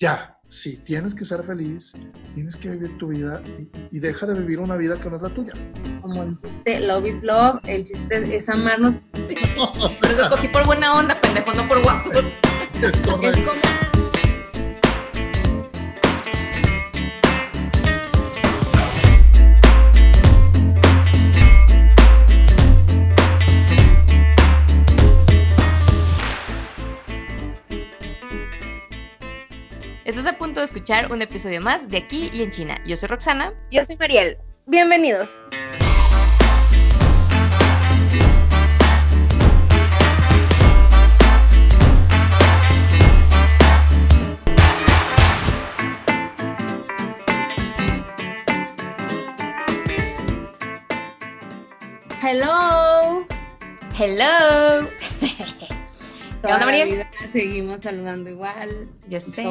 [0.00, 1.92] ya, sí, tienes que ser feliz,
[2.34, 3.42] tienes que vivir tu vida
[3.90, 5.52] y, deja de vivir una vida que no es la tuya.
[6.00, 8.94] Como dijiste, love is love, el chiste es amarnos.
[10.16, 12.16] Lo cogí por buena onda, pendejo, no por guapos.
[12.16, 13.69] Es, es como...
[30.90, 32.76] escuchar un episodio más de Aquí y en China.
[32.84, 33.52] Yo soy Roxana.
[33.70, 34.36] Yo soy Mariel.
[34.66, 35.30] Bienvenidos.
[52.20, 53.24] Hello.
[53.96, 54.88] Hello.
[56.42, 56.58] Toda
[57.32, 58.88] seguimos saludando igual.
[59.08, 59.44] Yo sé.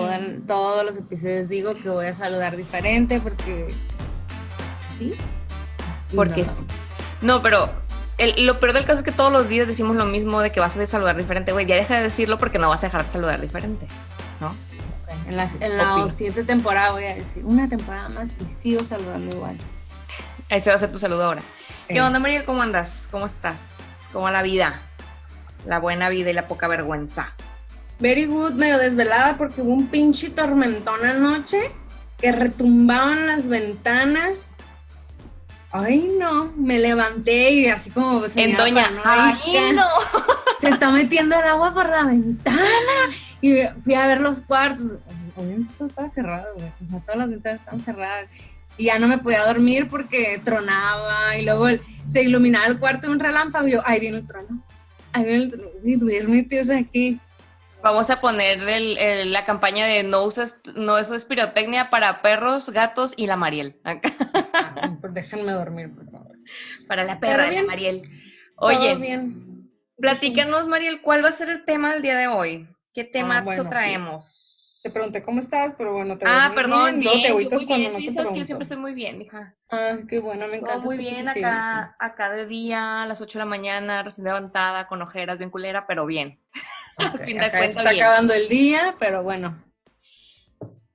[0.47, 3.67] todos los episodios digo que voy a saludar diferente porque.
[4.97, 5.15] ¿Sí?
[6.15, 6.63] Porque sí.
[7.21, 7.71] No, pero
[8.37, 10.75] lo peor del caso es que todos los días decimos lo mismo de que vas
[10.77, 11.65] a saludar diferente, güey.
[11.65, 13.87] Ya deja de decirlo porque no vas a dejar de saludar diferente,
[14.39, 14.55] ¿no?
[15.27, 15.47] En la,
[16.11, 19.57] siguiente temporada voy a decir una temporada más y sigo saludando igual.
[20.49, 21.43] Ese va a ser tu saludo ahora.
[21.87, 22.45] ¿Qué onda, María?
[22.45, 23.07] ¿Cómo andas?
[23.11, 24.09] ¿Cómo estás?
[24.11, 24.79] ¿Cómo la vida?
[25.65, 27.33] La buena vida y la poca vergüenza.
[27.99, 31.71] Very good, medio desvelada porque hubo un pinche tormentón anoche
[32.17, 34.55] que retumbaban las ventanas.
[35.71, 39.85] Ay, no, me levanté y así como en doña, ay, no.
[40.59, 42.59] Se está metiendo el agua por la ventana
[43.41, 44.99] y fui a ver los cuartos.
[45.35, 46.71] Obviamente todo estaba cerrado, güey.
[46.85, 48.29] O sea, todas las ventanas estaban cerradas
[48.77, 51.67] y ya no me podía dormir porque tronaba y luego
[52.07, 54.63] se iluminaba el cuarto de un relámpago y yo, ahí viene el trono
[56.69, 57.19] aquí.
[57.81, 58.59] Vamos a poner
[59.27, 63.79] la campaña de no usas, no eso es pirotecnia para perros, gatos y la Mariel.
[63.85, 66.37] Ah, pues déjenme dormir, por favor.
[66.87, 68.01] Para la perra de la Mariel.
[68.57, 69.71] Oye, bien.
[69.97, 72.67] platícanos, Mariel, ¿cuál va a ser el tema del día de hoy?
[72.93, 74.48] ¿Qué tema ah, traemos?
[74.81, 77.93] Te pregunté cómo estás, pero bueno, te Ah, perdón, bien, te muy bien.
[77.93, 79.55] No sabes que yo siempre estoy muy bien, hija.
[79.69, 80.79] Ah, qué bueno, me encanta.
[80.79, 85.01] muy bien acá, acá de día, a las 8 de la mañana, recién levantada, con
[85.01, 86.39] ojeras, bien culera, pero bien.
[87.27, 89.61] está acabando el día, pero bueno.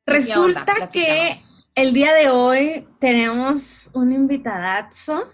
[0.07, 1.35] Resulta que
[1.75, 5.31] el día de hoy tenemos un invitadazo,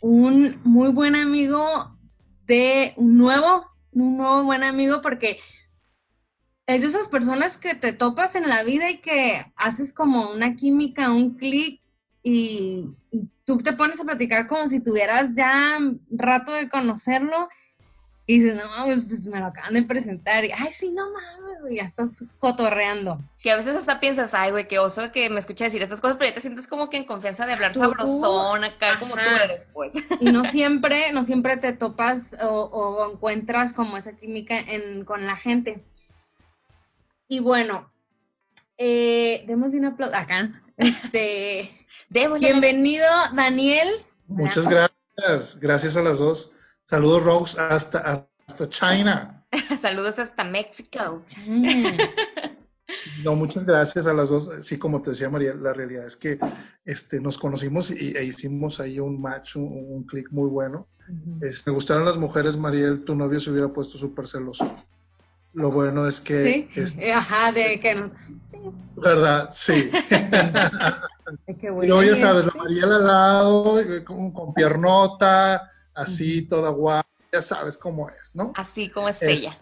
[0.00, 1.96] un muy buen amigo
[2.46, 5.38] de un nuevo, un nuevo buen amigo, porque
[6.76, 10.56] es de esas personas que te topas en la vida y que haces como una
[10.56, 11.80] química, un clic
[12.22, 12.88] y,
[13.44, 15.78] tú te pones a platicar como si tuvieras ya
[16.10, 17.48] rato de conocerlo
[18.24, 21.60] y dices, no mames, pues me lo acaban de presentar y, ay, sí, no mames,
[21.60, 23.20] güey, ya estás cotorreando.
[23.42, 26.16] Que a veces hasta piensas, ay, güey, qué oso que me escucha decir estas cosas,
[26.16, 29.62] pero ya te sientes como que en confianza de hablar sabrosón acá, como tú eres,
[29.72, 29.94] pues.
[30.20, 35.26] Y no siempre, no siempre te topas o, o encuentras como esa química en, con
[35.26, 35.82] la gente.
[37.28, 37.92] Y bueno,
[38.78, 40.62] eh, demos un aplauso acá.
[40.76, 41.70] Este,
[42.10, 43.88] bienvenido, Daniel.
[44.26, 46.52] Muchas gracias, gracias a las dos.
[46.84, 49.44] Saludos, Rose, hasta, hasta China.
[49.80, 51.22] Saludos hasta México.
[53.24, 54.50] No, muchas gracias a las dos.
[54.62, 56.38] Sí, como te decía María, la realidad es que
[56.84, 60.88] este, nos conocimos y, e hicimos ahí un match, un, clic muy bueno.
[61.40, 64.76] Este, me gustaron las mujeres, Mariel, tu novio se hubiera puesto súper celoso.
[65.54, 66.68] Lo bueno es que...
[66.86, 68.10] Sí, ajá, de que no...
[68.50, 68.58] Sí.
[68.96, 69.50] ¿Verdad?
[69.52, 69.90] Sí.
[71.60, 72.02] Qué bueno.
[72.02, 78.08] ya sabes, la Mariela al lado, eh, con, piernota, así, toda guapa, ya sabes cómo
[78.10, 78.52] es, ¿no?
[78.54, 79.58] Así como es, ella.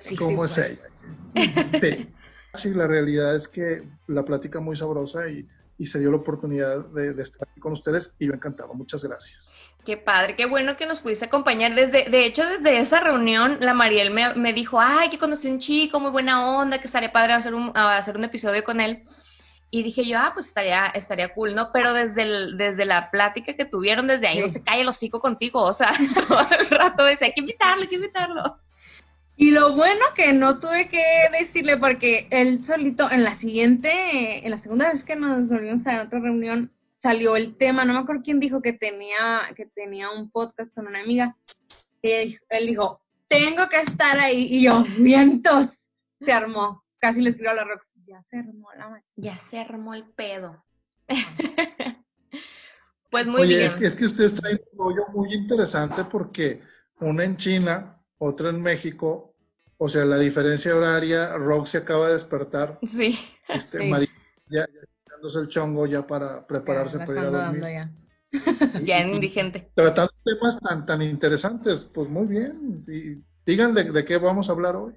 [0.00, 1.06] sí, como es pues.
[1.34, 2.08] ella.
[2.54, 2.70] Sí.
[2.70, 5.46] la realidad es que la plática muy sabrosa y,
[5.78, 8.74] y se dio la oportunidad de, de estar aquí con ustedes y yo encantado.
[8.74, 9.56] Muchas gracias.
[9.84, 11.74] Qué padre, qué bueno que nos pudiste acompañar.
[11.74, 15.58] Desde, de hecho, desde esa reunión, la Mariel me, me dijo, ay, que conocí un
[15.58, 19.02] chico, muy buena onda, que estaría padre hacer un, hacer un episodio con él.
[19.70, 21.70] Y dije yo, ah, pues estaría, estaría cool, ¿no?
[21.72, 25.20] Pero desde, el, desde la plática que tuvieron, desde ahí no se cae el hocico
[25.20, 25.92] contigo, o sea,
[26.28, 28.58] todo el rato decía, hay que invitarlo, hay que invitarlo.
[29.36, 31.02] Y lo bueno que no tuve que
[31.36, 36.02] decirle, porque él solito, en la siguiente, en la segunda vez que nos volvimos a
[36.02, 36.70] otra reunión,
[37.02, 40.86] salió el tema, no me acuerdo quién dijo que tenía, que tenía un podcast con
[40.86, 41.36] una amiga.
[42.00, 44.46] Y él, dijo, tengo que estar ahí.
[44.48, 45.90] Y yo, vientos,
[46.20, 46.84] se armó.
[46.98, 50.64] Casi le escribo a la Rox, ya se armó la Ya se armó el pedo.
[53.10, 53.62] pues muy bien.
[53.62, 56.60] Es que, es que ustedes traen un rollo muy interesante porque
[57.00, 59.34] una en China, otra en México,
[59.76, 62.78] O sea, la diferencia horaria, Rogue se acaba de despertar.
[62.84, 63.18] Sí.
[63.48, 64.08] Este, María
[64.48, 64.91] ya, ya
[65.36, 67.62] el chongo ya para prepararse para ir a dormir.
[67.62, 67.90] Ya,
[68.82, 69.70] ya indigente.
[69.74, 72.84] Tratando temas tan, tan interesantes, pues muy bien.
[72.88, 74.94] Y digan de, qué vamos a hablar hoy.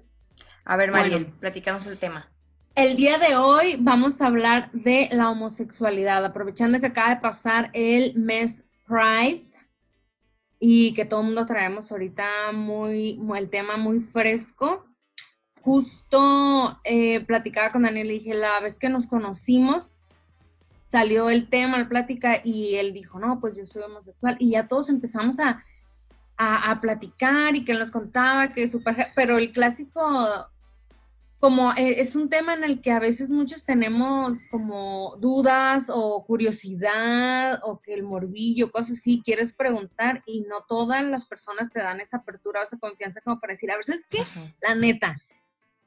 [0.64, 2.30] A ver, María, platicamos el tema.
[2.74, 7.70] El día de hoy vamos a hablar de la homosexualidad, aprovechando que acaba de pasar
[7.72, 9.44] el mes Pride
[10.58, 14.84] y que todo el mundo traemos ahorita muy, el tema muy fresco.
[15.62, 19.90] Justo eh, platicaba con Daniel y dije, la vez que nos conocimos,
[20.96, 24.66] salió el tema, la plática, y él dijo, no, pues yo soy homosexual, y ya
[24.66, 25.62] todos empezamos a,
[26.38, 30.00] a, platicar y que nos contaba que su pareja, pero el clásico
[31.38, 36.24] como eh, es un tema en el que a veces muchos tenemos como dudas o
[36.24, 41.80] curiosidad o que el morbillo, cosas así, quieres preguntar y no todas las personas te
[41.80, 44.24] dan esa apertura o esa confianza como para decir, a ver, ¿sabes qué?
[44.62, 45.20] La neta,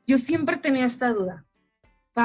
[0.06, 1.48] yo siempre tenía esta duda.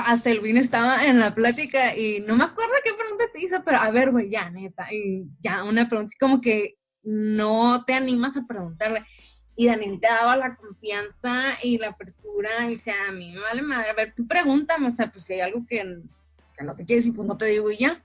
[0.00, 3.62] Hasta el Vin estaba en la plática y no me acuerdo qué pregunta te hizo,
[3.64, 7.94] pero a ver, güey, ya, neta, y ya una pregunta, así como que no te
[7.94, 9.04] animas a preguntarle
[9.56, 13.62] y Daniel te daba la confianza y la apertura y dice, a mí me vale
[13.62, 16.02] madre, a ver, tú pregúntame, o sea, pues si hay algo que,
[16.62, 18.02] no te quieres y pues no te digo y ya.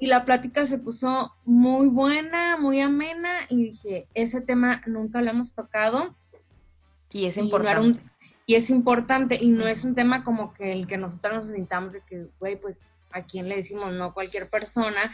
[0.00, 5.30] Y la plática se puso muy buena, muy amena y dije, ese tema nunca lo
[5.30, 6.16] hemos tocado.
[7.12, 8.00] Y es importante.
[8.00, 8.15] Y,
[8.54, 12.00] es importante y no es un tema como que el que nosotros nos sintamos de
[12.02, 15.12] que, güey, pues a quién le decimos no cualquier persona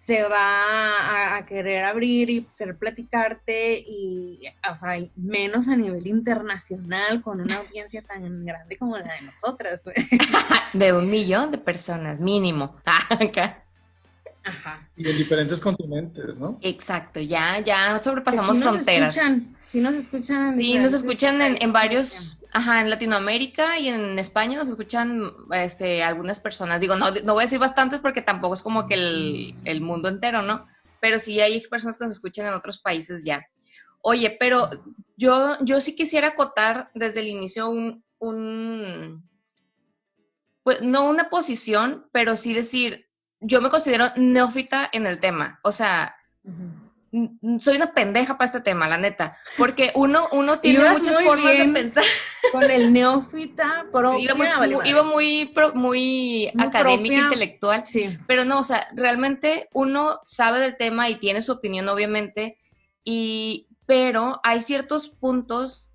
[0.00, 4.40] se va a, querer abrir y querer platicarte y,
[4.70, 9.84] o sea, menos a nivel internacional con una audiencia tan grande como la de nosotras.
[10.72, 12.76] de un millón de personas, mínimo.
[14.42, 14.88] Ajá.
[14.96, 16.58] Y en diferentes continentes, ¿no?
[16.62, 19.18] Exacto, ya, ya sobrepasamos fronteras.
[19.70, 20.58] Sí nos escuchan.
[20.58, 26.02] Sí, nos escuchan en, en varios, ajá, en Latinoamérica y en España nos escuchan este,
[26.02, 26.80] algunas personas.
[26.80, 30.08] Digo, no, no voy a decir bastantes porque tampoco es como que el, el mundo
[30.08, 30.66] entero, ¿no?
[31.00, 33.46] Pero sí hay personas que nos escuchan en otros países ya.
[34.02, 34.68] Oye, pero
[35.16, 39.28] yo, yo sí quisiera acotar desde el inicio un, un
[40.62, 43.08] pues no una posición, pero sí decir,
[43.40, 45.60] yo me considero neófita en el tema.
[45.62, 46.16] O sea,
[47.58, 49.36] soy una pendeja para este tema, la neta.
[49.56, 52.04] Porque uno, uno tiene muchas formas de pensar.
[52.52, 54.34] Con el neófita propia,
[54.84, 57.84] iba muy, muy, académica, intelectual.
[57.84, 58.18] Sí.
[58.26, 62.58] Pero no, o sea, realmente uno sabe del tema y tiene su opinión, obviamente.
[63.04, 65.90] Y, pero hay ciertos puntos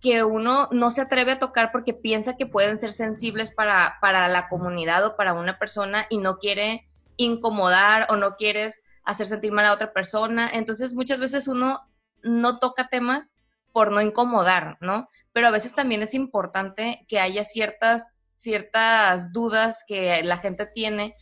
[0.00, 4.28] que uno no se atreve a tocar porque piensa que pueden ser sensibles para, para
[4.28, 9.52] la comunidad o para una persona y no quiere incomodar o no quieres hacer sentir
[9.52, 10.50] mal a otra persona.
[10.52, 11.80] Entonces muchas veces uno
[12.22, 13.36] no toca temas
[13.72, 15.08] por no incomodar, ¿no?
[15.32, 21.14] Pero a veces también es importante que haya ciertas, ciertas dudas que la gente tiene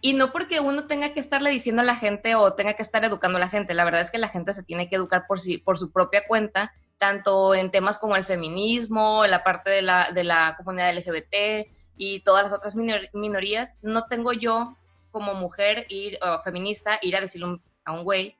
[0.00, 3.04] y no porque uno tenga que estarle diciendo a la gente o tenga que estar
[3.04, 5.40] educando a la gente, la verdad es que la gente se tiene que educar por,
[5.40, 10.10] sí, por su propia cuenta tanto en temas como el feminismo, la parte de la,
[10.12, 14.76] de la comunidad LGBT y todas las otras minorías, no tengo yo
[15.14, 18.36] como mujer ir, o feminista ir a decirle a un güey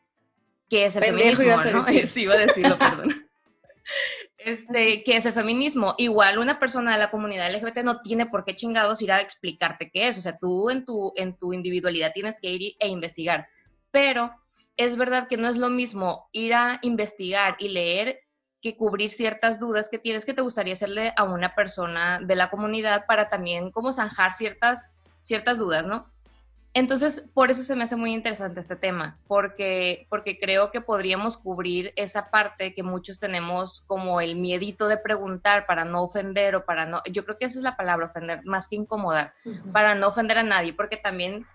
[0.68, 1.84] que es el feminismo, ¿no?
[2.06, 3.08] Sí, iba a decirlo, perdón.
[4.38, 5.94] Este, que es el feminismo.
[5.96, 9.90] Igual una persona de la comunidad LGBT no tiene por qué chingados ir a explicarte
[9.90, 10.18] qué es.
[10.18, 13.48] O sea, tú en tu, en tu individualidad tienes que ir e investigar.
[13.90, 14.34] Pero
[14.76, 18.20] es verdad que no es lo mismo ir a investigar y leer
[18.60, 22.50] que cubrir ciertas dudas que tienes que te gustaría hacerle a una persona de la
[22.50, 26.06] comunidad para también como zanjar ciertas, ciertas dudas, ¿no?
[26.76, 31.36] Entonces, por eso se me hace muy interesante este tema, porque, porque creo que podríamos
[31.36, 36.64] cubrir esa parte que muchos tenemos como el miedito de preguntar para no ofender o
[36.64, 39.34] para no, yo creo que esa es la palabra, ofender, más que incomodar,
[39.72, 41.46] para no ofender a nadie, porque también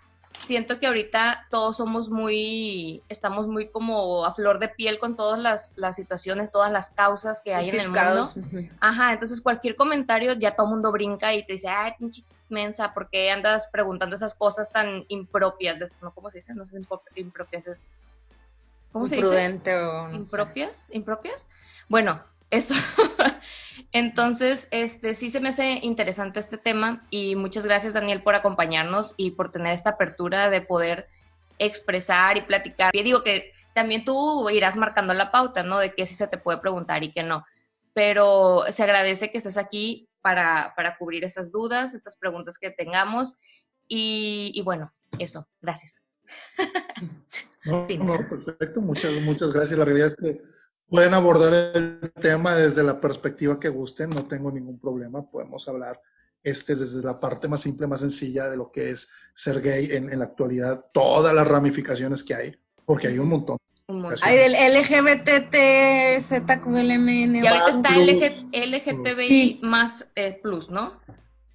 [0.45, 5.41] siento que ahorita todos somos muy, estamos muy como a flor de piel con todas
[5.41, 8.33] las, las situaciones, todas las causas que hay en el mundo.
[8.79, 12.93] Ajá, entonces cualquier comentario ya todo el mundo brinca y te dice, ay, pinche mensa,
[12.93, 15.93] ¿por qué andas preguntando esas cosas tan impropias?
[16.01, 16.13] ¿no?
[16.13, 16.53] ¿Cómo se dice?
[16.53, 16.81] No sé
[17.15, 17.85] impropias es...
[18.91, 19.61] ¿Cómo se dice?
[19.75, 20.11] o...
[20.11, 20.89] ¿Impropias?
[20.91, 21.47] ¿Impropias?
[21.87, 22.73] Bueno, eso.
[23.91, 29.13] Entonces, este sí se me hace interesante este tema y muchas gracias Daniel por acompañarnos
[29.17, 31.07] y por tener esta apertura de poder
[31.59, 32.95] expresar y platicar.
[32.95, 35.77] Y digo que también tú irás marcando la pauta, ¿no?
[35.77, 37.45] De qué sí se te puede preguntar y qué no.
[37.93, 43.39] Pero se agradece que estés aquí para, para cubrir esas dudas, estas preguntas que tengamos.
[43.87, 46.03] Y, y bueno, eso, gracias.
[47.65, 49.77] No, no, perfecto, muchas, muchas gracias.
[49.77, 50.39] La realidad es que
[50.87, 56.01] pueden abordar el tema desde la perspectiva que gusten, no tengo ningún problema, podemos hablar
[56.41, 60.17] este desde la parte más simple, más sencilla de lo que es ser gay en,
[60.17, 62.55] la actualidad, todas las ramificaciones que hay,
[62.85, 63.57] porque hay un montón.
[64.21, 67.43] Hay el LGBT, ZQLMN.
[67.43, 71.01] Y ahorita está LGTBI más eh, plus, ¿no?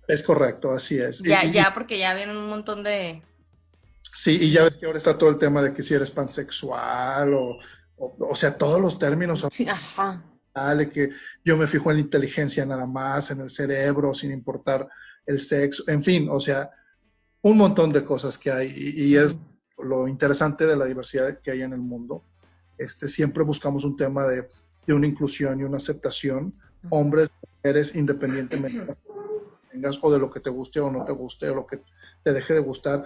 [0.09, 1.21] Es correcto, así es.
[1.23, 3.23] Ya, ya, porque ya vienen un montón de...
[4.13, 7.35] Sí, y ya ves que ahora está todo el tema de que si eres pansexual
[7.35, 7.59] o,
[7.97, 9.47] o, sea, todos los términos.
[9.51, 10.23] Sí, ajá.
[10.55, 11.11] Dale, que
[11.45, 14.89] yo me fijo en la inteligencia nada más, en el cerebro, sin importar
[15.27, 16.71] el sexo, en fin, o sea,
[17.43, 19.39] un montón de cosas que hay y, es
[19.79, 22.25] lo interesante de la diversidad que hay en el mundo.
[22.79, 24.47] Este, siempre buscamos un tema de,
[24.87, 26.55] de una inclusión y una aceptación,
[26.91, 28.97] hombres, mujeres, independientemente
[29.75, 31.83] tengas o de lo que te guste o no te guste o lo que
[32.23, 33.05] te deje de gustar.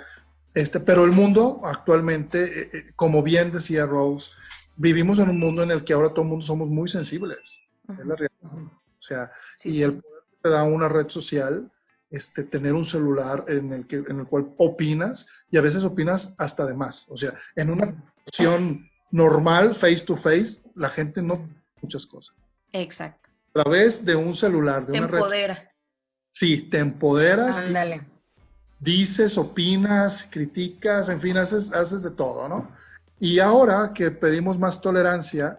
[0.54, 4.32] Este, pero el mundo actualmente, eh, eh, como bien decía Rose,
[4.76, 7.60] vivimos en un mundo en el que ahora todo el mundo somos muy sensibles.
[7.88, 8.72] Es la realidad.
[8.98, 9.30] O sea,
[9.64, 11.70] y el poder te da una red social,
[12.10, 16.34] este, tener un celular en el, que, en el cual opinas y a veces opinas
[16.38, 17.06] hasta de más.
[17.08, 21.48] O sea, en una situación normal, face to face, la gente no
[21.82, 22.36] muchas cosas.
[22.72, 23.30] Exacto.
[23.54, 25.72] A través de un celular, de te una empodera.
[26.30, 27.58] Sí, te empoderas.
[27.58, 28.06] Ándale.
[28.80, 32.70] Dices, opinas, criticas, en fin, haces, haces de todo, ¿no?
[33.18, 35.58] Y ahora que pedimos más tolerancia,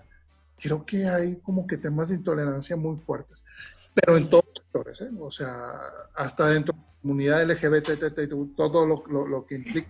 [0.58, 3.46] creo que hay como que temas de intolerancia muy fuertes,
[4.00, 5.10] pero en todos los sectores, ¿eh?
[5.20, 5.72] o sea,
[6.16, 9.90] hasta dentro de la comunidad LGBT, todo lo, lo, que implica.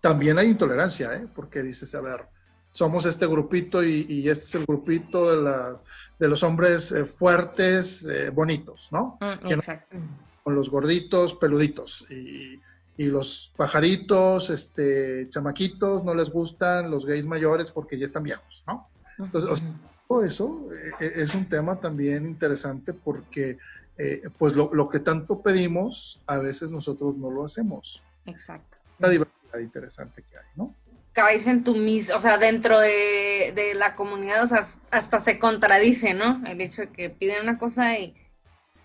[0.00, 1.26] También hay intolerancia, ¿eh?
[1.34, 2.26] porque dices, a ver,
[2.72, 5.84] somos este grupito y, este es el grupito de, las,
[6.18, 9.18] de los hombres eh, fuertes, eh, bonitos, ¿no?
[9.20, 9.96] Mm, exacto.
[10.42, 12.60] con los gorditos, peluditos y
[12.96, 18.64] y los pajaritos, este, chamaquitos, no les gustan los gays mayores porque ya están viejos,
[18.66, 18.88] ¿no?
[19.18, 19.62] Entonces,
[20.08, 23.58] todo eso eh, eh, es un tema también interesante porque,
[23.98, 28.02] eh, pues, lo, lo, que tanto pedimos, a veces nosotros no lo hacemos.
[28.26, 28.78] Exacto.
[28.98, 30.74] La diversidad interesante que hay, ¿no?
[31.12, 35.38] Cabáis en tu mis, o sea, dentro de, de, la comunidad, o sea, hasta se
[35.38, 36.42] contradice, ¿no?
[36.46, 38.14] El hecho de que piden una cosa y,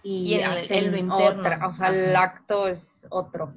[0.01, 3.53] y, hacen otra, o sea, el acto es otro.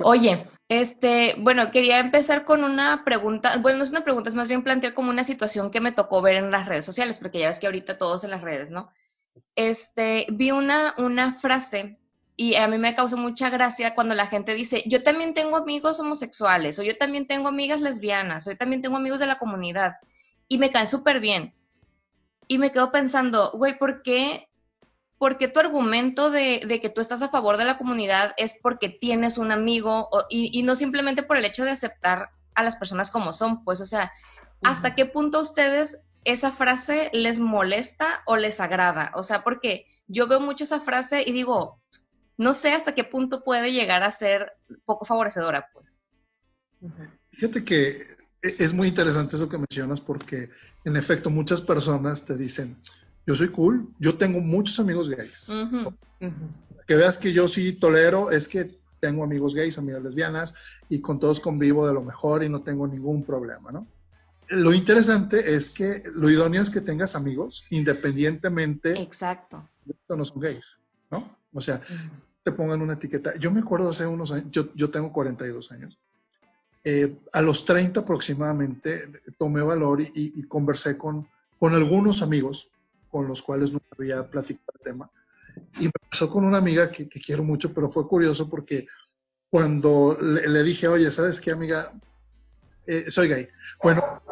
[0.00, 4.48] Oye, este, bueno, quería empezar con una pregunta, bueno, no es una pregunta, es más
[4.48, 7.48] bien plantear como una situación que me tocó ver en las redes sociales, porque ya
[7.48, 8.90] ves que ahorita todos en las redes, ¿no?
[9.54, 11.98] Este, vi una, una frase
[12.36, 16.00] y a mí me causó mucha gracia cuando la gente dice, yo también tengo amigos
[16.00, 19.96] homosexuales, o yo también tengo amigas lesbianas, o yo también tengo amigos de la comunidad,
[20.48, 21.54] y me cae súper bien.
[22.48, 24.48] Y me quedo pensando, güey, ¿por qué
[25.18, 29.38] porque tu argumento de, que tú estás a favor de la comunidad es porque tienes
[29.38, 33.64] un amigo y, no simplemente por el hecho de aceptar a las personas como son,
[33.64, 34.12] pues, o sea,
[34.62, 39.12] ¿hasta qué punto a ustedes esa frase les molesta o les agrada?
[39.14, 41.80] O sea, porque yo veo mucho esa frase y digo,
[42.36, 44.52] no sé hasta qué punto puede llegar a ser
[44.84, 46.00] poco favorecedora, pues.
[47.30, 48.02] Fíjate que
[48.42, 50.50] e, es muy interesante eso que mencionas porque,
[50.84, 52.76] en efecto, muchas personas te dicen,
[53.26, 55.48] yo soy cool, yo tengo muchos amigos gays.
[56.86, 60.54] Que veas que yo sí tolero es que tengo amigos gays, amigas lesbianas
[60.88, 63.86] y con todos convivo de lo mejor y no tengo ningún problema, ¿no?
[64.48, 68.92] Lo interesante es que lo idóneo es que tengas amigos independientemente.
[69.00, 69.68] Exacto.
[69.84, 70.78] De no son gays,
[71.10, 71.36] ¿no?
[71.52, 71.80] O sea,
[72.44, 73.36] te pongan una etiqueta.
[73.38, 75.98] Yo me acuerdo hace unos años, yo, yo tengo 42 años.
[76.84, 79.02] Eh, a los 30 aproximadamente
[79.36, 81.28] tomé valor y, y conversé con,
[81.58, 82.70] con algunos amigos
[83.16, 85.10] con los cuales no había platicado el tema.
[85.80, 88.86] Y me pasó con una amiga que, quiero mucho, pero fue curioso porque
[89.48, 91.92] cuando le, dije, oye, ¿sabes qué, amiga?
[92.86, 93.48] Eh, soy gay.
[93.82, 94.22] Bueno,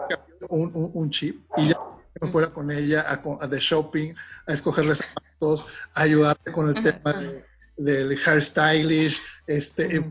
[0.50, 1.80] un, un, chip y ya
[2.20, 4.12] me fuera con ella a, de shopping,
[4.46, 5.64] a escogerle zapatos,
[5.94, 7.14] a ayudarle con el tema
[7.78, 10.04] del hairstylish, este,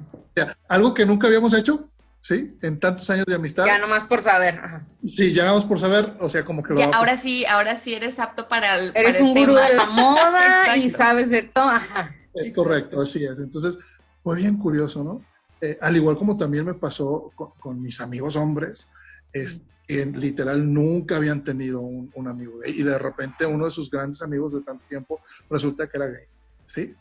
[0.67, 1.91] algo que nunca habíamos hecho,
[2.23, 2.57] ¿sí?
[2.61, 3.65] En tantos años de amistad.
[3.65, 4.59] Ya nomás por saber.
[5.05, 8.17] Sí, ya nomás por saber, o sea, como que lo ahora sí, ahora sí eres
[8.17, 11.69] apto para el Eres un gurú de la moda y sabes de todo.
[11.69, 12.15] Ajá.
[12.33, 13.39] Es correcto, así es.
[13.39, 13.77] Entonces,
[14.23, 15.21] fue bien curioso, ¿no?
[15.59, 18.87] Eh, al igual como también me pasó con, mis amigos hombres,
[19.33, 23.91] es que literal nunca habían tenido un, amigo gay y de repente uno de sus
[23.91, 26.25] grandes amigos de tanto tiempo resulta que era gay,
[26.65, 26.95] ¿sí?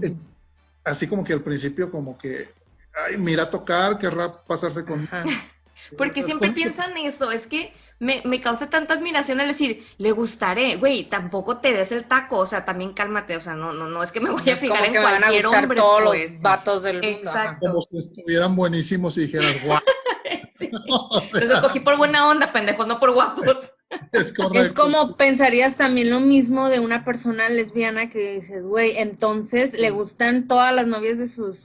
[0.00, 0.14] Eh,
[0.84, 2.59] así como que al principio como que
[3.06, 5.08] ay, mira tocar, querrá pasarse con...
[5.96, 11.04] Porque siempre piensan eso, es que me, causa tanta admiración el decir, le gustaré, güey,
[11.04, 14.12] tampoco te des el taco, o sea, también cálmate, o sea, no, no, no es
[14.12, 16.40] que me voy a fijar en cualquier hombre, todos los pues.
[16.40, 17.30] vatos del mundo.
[17.60, 19.80] Como si estuvieran buenísimos y dijeras, guau.
[21.32, 23.74] Los escogí por buena onda, pendejos, no por guapos.
[24.12, 24.60] Es correcto.
[24.60, 29.90] Es como pensarías también lo mismo de una persona lesbiana que dices, güey, entonces le
[29.90, 31.64] gustan todas las novias de sus,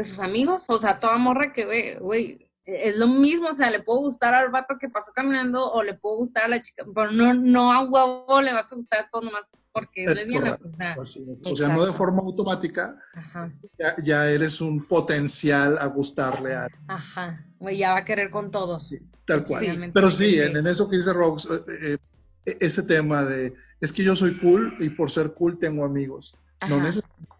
[0.00, 3.70] de sus amigos, o sea, toda morra que ve, güey, es lo mismo, o sea,
[3.70, 6.84] le puedo gustar al vato que pasó caminando o le puedo gustar a la chica,
[6.94, 10.56] pero no, no a huevo le vas a gustar todo nomás porque es, Es lesbiana,
[10.58, 11.70] correcto, o sea.
[11.70, 17.44] O no de forma automática, ajá, ya, ya eres un potencial a gustarle a ajá,
[17.58, 18.92] güey, ya va a querer con todos.
[19.26, 19.62] tal cual.
[19.64, 19.90] Sí.
[19.92, 20.40] Pero sí, Sí.
[20.40, 21.98] en, en eso que dice Rox, eh,
[22.46, 26.36] eh, ese tema de es que yo soy cool y por ser cool tengo amigos.
[26.68, 27.30] No necesariamente.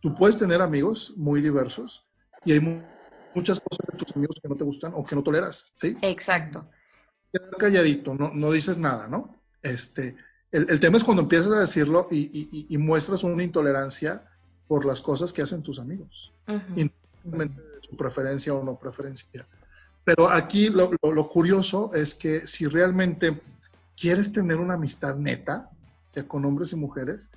[0.00, 2.06] Tú puedes tener amigos muy diversos
[2.44, 2.82] y hay mu-
[3.34, 5.96] muchas cosas de tus amigos que no te gustan o que no toleras, ¿sí?
[6.02, 6.68] Exacto.
[7.32, 9.36] Quedar calladito, no, no dices nada, ¿no?
[9.62, 10.16] Este,
[10.50, 14.24] el, el tema es cuando empiezas a decirlo y, y- y- muestras una intolerancia
[14.66, 16.32] por las cosas que hacen tus amigos,
[16.76, 19.46] independientemente de su preferencia o no preferencia.
[20.04, 23.38] Pero aquí lo, lo- lo curioso es que si realmente
[23.96, 25.68] quieres tener una amistad neta,
[26.08, 27.30] o sea, con hombres y mujeres,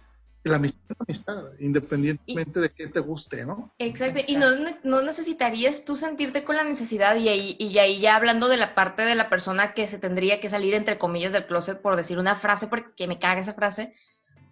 [0.50, 3.74] la amistad es amistad, independientemente de qué te guste, ¿no?
[3.80, 8.00] Exacto, y no, ne- no necesitarías tú sentirte con la necesidad, y ahí, y ahí
[8.02, 11.32] ya hablando de la parte de la persona que se tendría que salir entre comillas
[11.32, 13.94] del closet por decir una frase, porque me caga esa frase,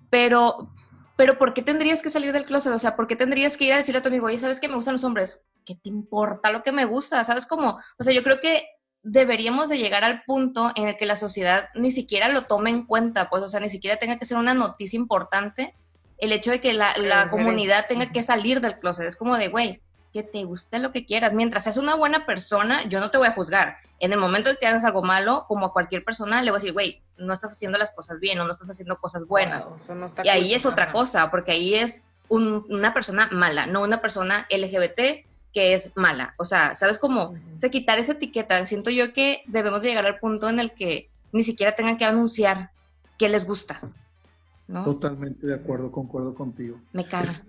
[0.10, 0.74] pero,
[1.18, 2.74] pero ¿por qué tendrías que salir del closet?
[2.74, 4.68] O sea, ¿por qué tendrías que ir a decirle a tu amigo, oye, ¿sabes que
[4.70, 5.42] me gustan los hombres?
[5.66, 7.24] ¿Qué te importa lo que me gusta?
[7.24, 7.80] ¿Sabes cómo?
[7.98, 8.64] O sea, yo creo que
[9.04, 12.86] deberíamos de llegar al punto en el que la sociedad ni siquiera lo tome en
[12.86, 15.76] cuenta, pues, o sea, ni siquiera tenga que ser una noticia importante
[16.22, 19.06] el hecho de que la, la comunidad tenga que salir del closet.
[19.08, 19.82] Es como de, güey,
[20.14, 21.34] que te guste lo que quieras.
[21.34, 23.78] Mientras seas una buena persona, yo no te voy a juzgar.
[24.00, 26.62] En el momento en que hagas algo malo, como a cualquier persona, le voy a
[26.62, 29.66] decir, güey, no estás haciendo las cosas bien o no estás haciendo cosas buenas.
[29.66, 30.56] Wow, no está Y ahí cool.
[30.56, 35.74] es otra cosa, porque ahí es un- una persona mala, no una persona LGBT que
[35.74, 36.34] es mala.
[36.38, 37.36] O sea, ¿sabes cómo?
[37.56, 38.66] O sea, quitar esa etiqueta.
[38.66, 42.06] Siento yo que debemos de llegar al punto en el que ni siquiera tengan que
[42.06, 42.70] anunciar
[43.18, 43.80] que les gusta.
[44.72, 44.84] ¿No?
[44.86, 46.80] Totalmente de acuerdo, concuerdo contigo.
[46.94, 47.42] Me caga.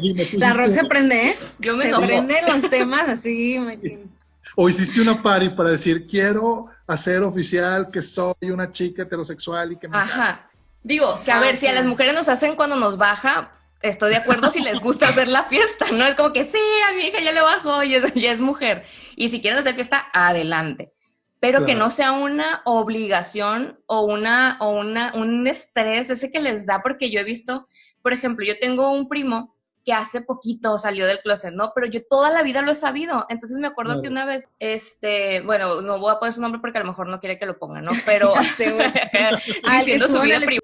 [0.00, 1.36] Dime, ¿tú La Rox se prende, ¿eh?
[1.58, 4.10] Yo me Se prende los temas así, machín.
[4.56, 9.76] o hiciste una party para decir, quiero hacer oficial que soy una chica heterosexual y
[9.76, 10.50] que me Ajá.
[10.82, 14.16] Digo, que a ver, si a las mujeres nos hacen cuando nos baja, estoy de
[14.16, 16.06] acuerdo si les gusta hacer la fiesta, ¿no?
[16.06, 16.58] Es como que sí,
[16.88, 18.84] a mi hija ya le bajó y es, ya es mujer.
[19.16, 20.94] Y si quieren hacer fiesta, adelante.
[21.40, 26.66] Pero que no sea una obligación o una, o una, un estrés ese que les
[26.66, 27.66] da, porque yo he visto,
[28.02, 29.50] por ejemplo, yo tengo un primo
[29.82, 31.72] que hace poquito salió del closet, ¿no?
[31.74, 33.24] Pero yo toda la vida lo he sabido.
[33.30, 34.02] Entonces me acuerdo Claro.
[34.02, 37.08] que una vez, este, bueno, no voy a poner su nombre porque a lo mejor
[37.08, 37.92] no quiere que lo ponga, ¿no?
[38.04, 39.30] Pero que
[39.78, 40.60] diciendo su vida el- privada.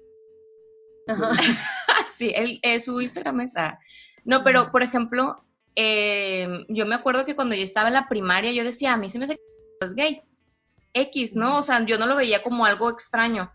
[2.13, 3.79] Sí, él, eh, su Instagram es ah.
[4.25, 5.43] No, pero por ejemplo,
[5.75, 9.09] eh, yo me acuerdo que cuando yo estaba en la primaria, yo decía, a mí
[9.09, 10.21] se me hace que es gay.
[10.93, 11.57] X, ¿no?
[11.59, 13.51] O sea, yo no lo veía como algo extraño.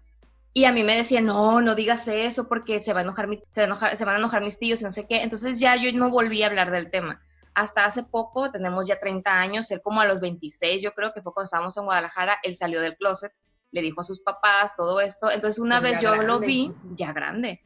[0.55, 3.43] Y a mí me decía, no, no digas eso porque se, va a enojar mi-
[3.51, 5.23] se, va a enojar- se van a enojar mis tíos y no sé qué.
[5.23, 7.23] Entonces ya yo no volví a hablar del tema.
[7.55, 11.23] Hasta hace poco, tenemos ya 30 años, él como a los 26, yo creo que
[11.23, 13.33] fue cuando estábamos en Guadalajara, él salió del closet,
[13.71, 15.31] le dijo a sus papás todo esto.
[15.31, 17.63] Entonces una vez yo lo vi, ya grande.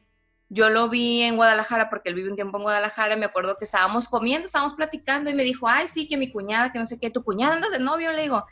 [0.49, 3.57] Yo lo vi en Guadalajara porque él vive un tiempo en Guadalajara y me acuerdo
[3.57, 6.87] que estábamos comiendo, estábamos platicando y me dijo, ay, sí, que mi cuñada, que no
[6.87, 8.45] sé qué, tu cuñada andas de novio, le digo.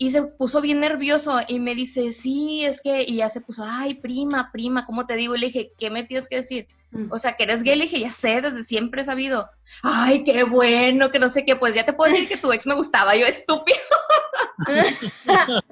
[0.00, 3.64] Y se puso bien nervioso y me dice, sí, es que, y ya se puso,
[3.66, 5.34] ay, prima, prima, ¿cómo te digo?
[5.34, 6.68] Y le dije, ¿qué me tienes que decir?
[7.10, 9.50] O sea, que eres gay, le dije, ya sé, desde siempre he sabido.
[9.82, 12.66] Ay, qué bueno, que no sé qué, pues ya te puedo decir que tu ex
[12.66, 13.78] me gustaba, yo estúpido.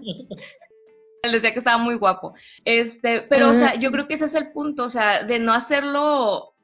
[1.22, 2.34] Él decía que estaba muy guapo.
[2.64, 5.52] Este, pero, o sea, yo creo que ese es el punto, o sea, de no
[5.52, 6.54] hacerlo,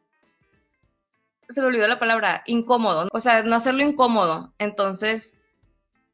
[1.49, 4.53] se me olvidó la palabra, incómodo, o sea, no hacerlo incómodo.
[4.59, 5.39] Entonces,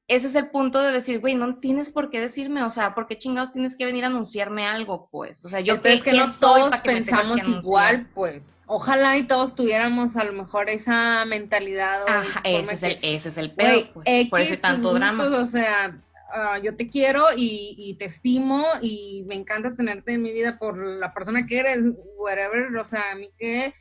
[0.09, 3.07] ese es el punto de decir, güey, no tienes por qué decirme, o sea, ¿por
[3.07, 5.45] qué chingados tienes que venir a anunciarme algo, pues?
[5.45, 8.57] O sea, yo Entonces, qué- que qué no todos que que pensamos igual, pues.
[8.67, 12.05] Ojalá y todos tuviéramos a lo mejor esa mentalidad.
[12.05, 14.29] o Ajá, ese es que, el, ese es el pedo, pues.
[14.31, 15.25] Por eso hay X, tanto drama.
[15.41, 16.01] O sea,
[16.33, 20.59] ah, yo te quiero y, y te estimo y me encanta tenerte en mi vida
[20.59, 21.85] por la persona que eres,
[22.17, 22.75] whatever.
[22.77, 23.75] O sea, a mí que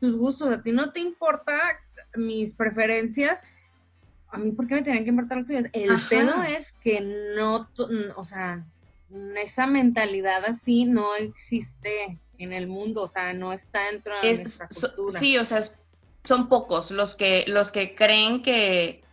[0.00, 1.52] tus gustos, a ti no te importa
[2.14, 3.42] mis preferencias.
[4.32, 5.66] A mí, ¿por qué me tenían que importar las tuyas?
[5.72, 6.08] El Ajá.
[6.08, 7.00] pedo es que
[7.36, 8.66] no, to- o sea,
[9.36, 14.38] esa mentalidad así no existe en el mundo, o sea, no está dentro de Es-
[14.40, 15.20] nuestra so- cultura.
[15.20, 15.76] sí, o sea, es-
[16.24, 19.04] son pocos los que, los que creen que,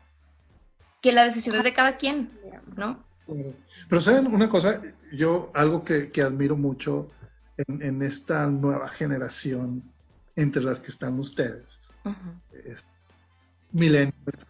[1.01, 2.31] que la decisión es de cada quien,
[2.77, 3.03] ¿no?
[3.89, 7.11] Pero saben una cosa, yo algo que, que admiro mucho
[7.57, 9.83] en, en esta nueva generación
[10.35, 11.93] entre las que están ustedes,
[12.65, 12.85] es
[13.71, 14.47] millennials,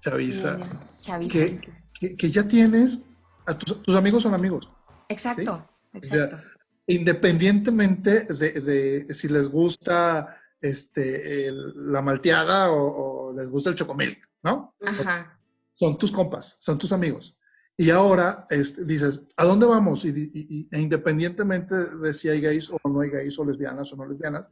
[0.00, 0.58] chaviza,
[1.02, 1.32] Chaviza.
[1.32, 3.04] que, que, ya tienes,
[3.46, 4.70] a tus, amigos son amigos.
[5.08, 6.38] Exacto, exacto.
[6.86, 14.74] independientemente de, si les gusta este, la malteada o, les gusta el chocomil, ¿no?
[14.84, 15.38] Ajá.
[15.72, 17.36] Son tus compas, son tus amigos.
[17.80, 20.04] Y ahora este, dices, ¿a dónde vamos?
[20.04, 24.04] Y, e independientemente de si hay gays o no hay gays o lesbianas o no
[24.04, 24.50] lesbianas,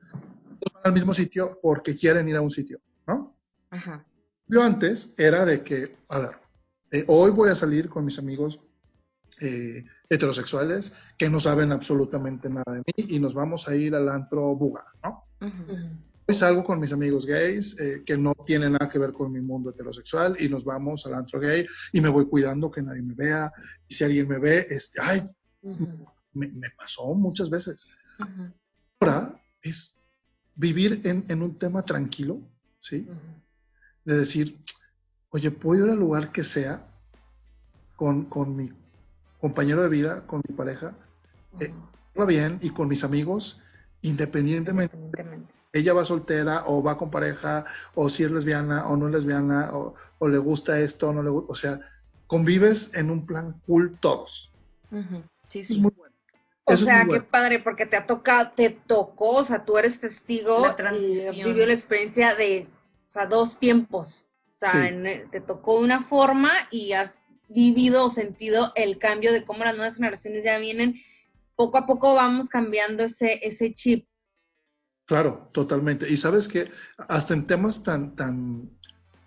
[0.72, 3.37] van al mismo sitio porque quieren ir a un sitio, ¿no?
[3.70, 4.06] Ajá.
[4.48, 6.30] Yo antes era de que, a ver,
[6.92, 8.61] eh, hoy voy a salir con mis amigos
[9.40, 14.09] eh, heterosexuales que no saben absolutamente nada de mí y nos vamos a ir al
[14.09, 15.24] antro Buga, ¿no?
[16.28, 19.40] Hoy salgo con mis amigos gays eh, que no tienen nada que ver con mi
[19.40, 23.14] mundo heterosexual y nos vamos al antro gay y me voy cuidando que nadie me
[23.14, 23.52] vea
[23.87, 25.22] y si alguien me ve, este, ay,
[26.32, 27.87] me, pasó muchas veces.
[29.00, 29.96] Ahora es
[30.54, 32.40] vivir en, un tema tranquilo,
[32.80, 33.09] ¿sí?
[34.06, 34.58] De decir,
[35.28, 36.86] oye, puedo ir al lugar que sea
[37.96, 38.72] con, con mi
[39.40, 40.94] compañero de vida, con mi pareja,
[41.60, 41.72] eh,
[42.24, 43.60] bien y con mis amigos,
[44.00, 44.96] independientemente,
[45.72, 49.70] ella va soltera o va con pareja, o si es lesbiana o no es lesbiana,
[49.72, 49.94] o,
[50.28, 51.80] le gusta esto o no le gusta, o sea,
[52.26, 54.50] convives en un plan cool todos.
[55.48, 55.80] Sí, sí.
[55.80, 56.14] muy bueno.
[56.64, 60.66] O sea, qué padre, porque te ha tocado, te tocó, o sea, tú eres testigo
[60.98, 62.66] y vivió la experiencia de,
[63.16, 64.24] sea, dos tiempos.
[64.55, 64.90] O sea,
[65.31, 69.96] te tocó una forma y has vivido o sentido el cambio de cómo las nuevas
[69.96, 70.94] generaciones ya vienen,
[71.55, 74.07] poco a poco vamos cambiando ese, ese chip.
[75.07, 76.11] Claro, totalmente.
[76.11, 76.70] Y sabes que
[77.09, 78.70] hasta en temas tan, tan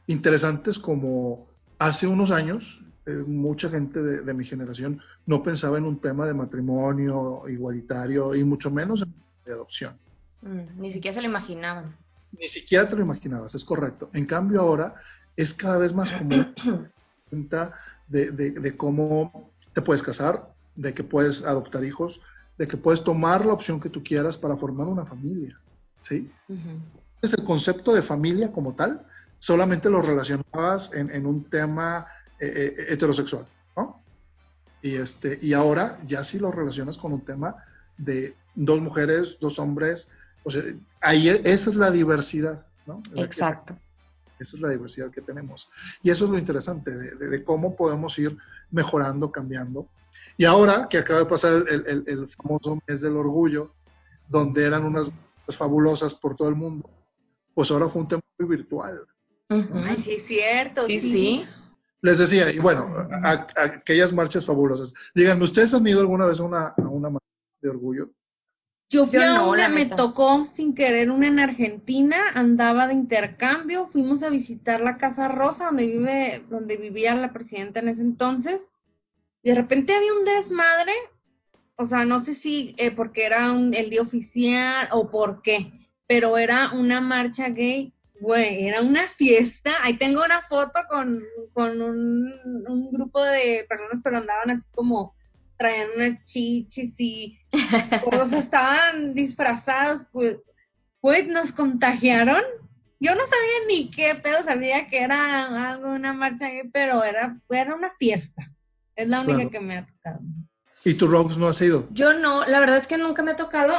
[0.08, 1.47] interesantes como
[1.78, 6.34] hace unos años, eh, mucha gente de, mi generación no pensaba en un tema de
[6.34, 9.06] matrimonio igualitario y mucho menos
[9.45, 9.97] de adopción.
[10.41, 11.97] Mm, ni siquiera se lo imaginaban.
[12.31, 14.09] Ni siquiera te lo imaginabas, es correcto.
[14.13, 14.95] En cambio ahora
[15.35, 16.53] es cada vez más común
[18.09, 22.21] de, cómo te puedes casar, de que puedes adoptar hijos,
[22.57, 25.59] de que puedes tomar la opción que tú quieras para formar una familia,
[25.99, 26.31] ¿sí?
[27.21, 29.05] Es el concepto de familia como tal,
[29.37, 32.05] solamente lo relacionabas en, un tema
[32.39, 33.45] eh, eh, heterosexual,
[33.77, 34.01] ¿no?
[34.81, 37.55] Y, este, y ahora ya sí lo relacionas con un tema
[37.97, 40.09] de dos mujeres, dos hombres,
[40.43, 40.63] o sea,
[41.02, 43.02] ahí esa es la diversidad, ¿no?
[43.15, 43.78] Exacto.
[44.39, 45.67] Esa es la diversidad que tenemos.
[46.02, 48.38] Y eso es lo interesante de, cómo podemos ir
[48.71, 49.89] mejorando, cambiando.
[50.38, 53.73] Y ahora que acaba de pasar el, famoso mes del orgullo,
[54.30, 55.12] donde eran unas
[55.49, 56.89] fabulosas por todo el mundo,
[57.54, 59.06] pues ahora fue un tema muy virtual.
[59.49, 60.86] Ay, sí, es cierto.
[60.88, 61.45] Sí, sí.
[62.02, 62.95] Les decía, y bueno,
[63.58, 64.93] aquellas marchas fabulosas.
[65.13, 67.28] Díganme, ¿ustedes han ido alguna vez a una, a una marcha
[67.62, 68.10] de orgullo?
[68.91, 74.23] Yo fui a una, me tocó sin querer una en Argentina, andaba de intercambio, fuimos
[74.23, 78.69] a visitar la Casa Rosa donde vive, donde vivía la presidenta en ese entonces.
[79.43, 80.93] Y de repente había un desmadre,
[81.75, 85.71] o sea, no sé si eh, porque era el día oficial o por qué,
[86.08, 89.71] pero era una marcha gay, güey, era una fiesta.
[89.84, 91.23] Ahí tengo una foto con,
[91.54, 92.34] con un,
[92.67, 95.13] un grupo de personas, pero andaban así como
[95.60, 97.38] traían unas chichis y
[98.10, 100.38] todos estaban disfrazados, pues,
[101.02, 102.41] pues nos contagiaron.
[103.02, 107.76] Yo no sabía ni qué pero sabía que era algo, una marcha pero era, era
[107.76, 108.52] una fiesta.
[108.95, 110.19] Es la única que me ha tocado.
[110.86, 111.88] ¿Y tu Rose no has ido?
[111.91, 113.74] Yo no, la verdad es que nunca me ha tocado,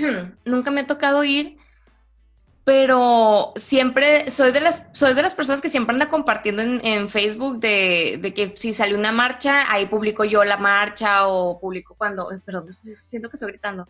[0.46, 1.58] nunca me ha tocado ir
[2.64, 7.58] pero siempre soy de las soy de las personas que siempre anda compartiendo en, Facebook
[7.58, 12.28] de, de, que si sale una marcha ahí publico yo la marcha o publico cuando
[12.44, 13.88] perdón siento que estoy gritando.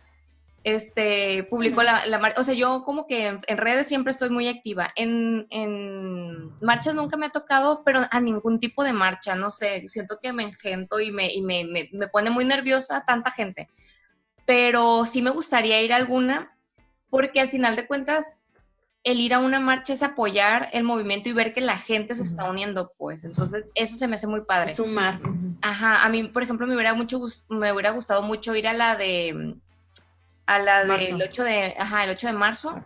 [0.63, 4.47] Este publico la, la marcha o sea yo como que en, redes siempre estoy muy
[4.47, 4.89] activa.
[4.95, 9.87] En, en marchas nunca me ha tocado pero a ningún tipo de marcha no sé
[9.87, 13.69] siento que me engento y me y me, me, me pone muy nerviosa tanta gente.
[14.47, 16.57] Pero sí me gustaría ir a alguna
[17.09, 18.42] porque al final de cuentas
[19.03, 22.23] el ir a una marcha es apoyar el movimiento y ver que la gente se
[22.23, 23.25] está uniendo, pues.
[23.25, 24.73] Entonces, eso se me hace muy padre.
[24.73, 25.19] Sumar.
[25.61, 28.95] Ajá, a mí, por ejemplo, me hubiera mucho me hubiera gustado mucho ir a la
[28.95, 29.55] de
[30.45, 32.83] a la del 8 de, ajá, el 8 de marzo.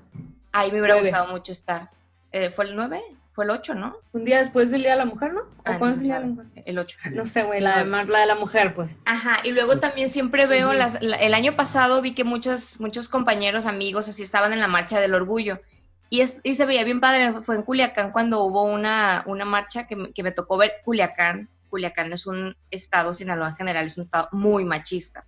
[0.51, 1.91] Ahí me hubiera gustado mucho estar.
[2.31, 2.99] Eh, ¿Fue el 9?
[3.33, 3.95] Fue el 8, ¿no?
[4.13, 5.41] Un día después del Día de la Mujer, ¿no?
[5.63, 6.63] Ah, cuándo es el Día de la Mujer?
[6.65, 6.97] El 8.
[7.11, 8.97] No sé, güey, la, de, la de la mujer, pues.
[9.05, 13.67] Ajá, y luego también siempre veo, las, el año pasado vi que muchos, muchos compañeros,
[13.67, 15.61] amigos, así estaban en la marcha del orgullo.
[16.09, 19.87] Y, es, y se veía bien padre, fue en Culiacán cuando hubo una, una marcha
[19.87, 21.49] que me, que me tocó ver Culiacán.
[21.69, 25.25] Culiacán es un estado, Sinaloa en general es un estado muy machista.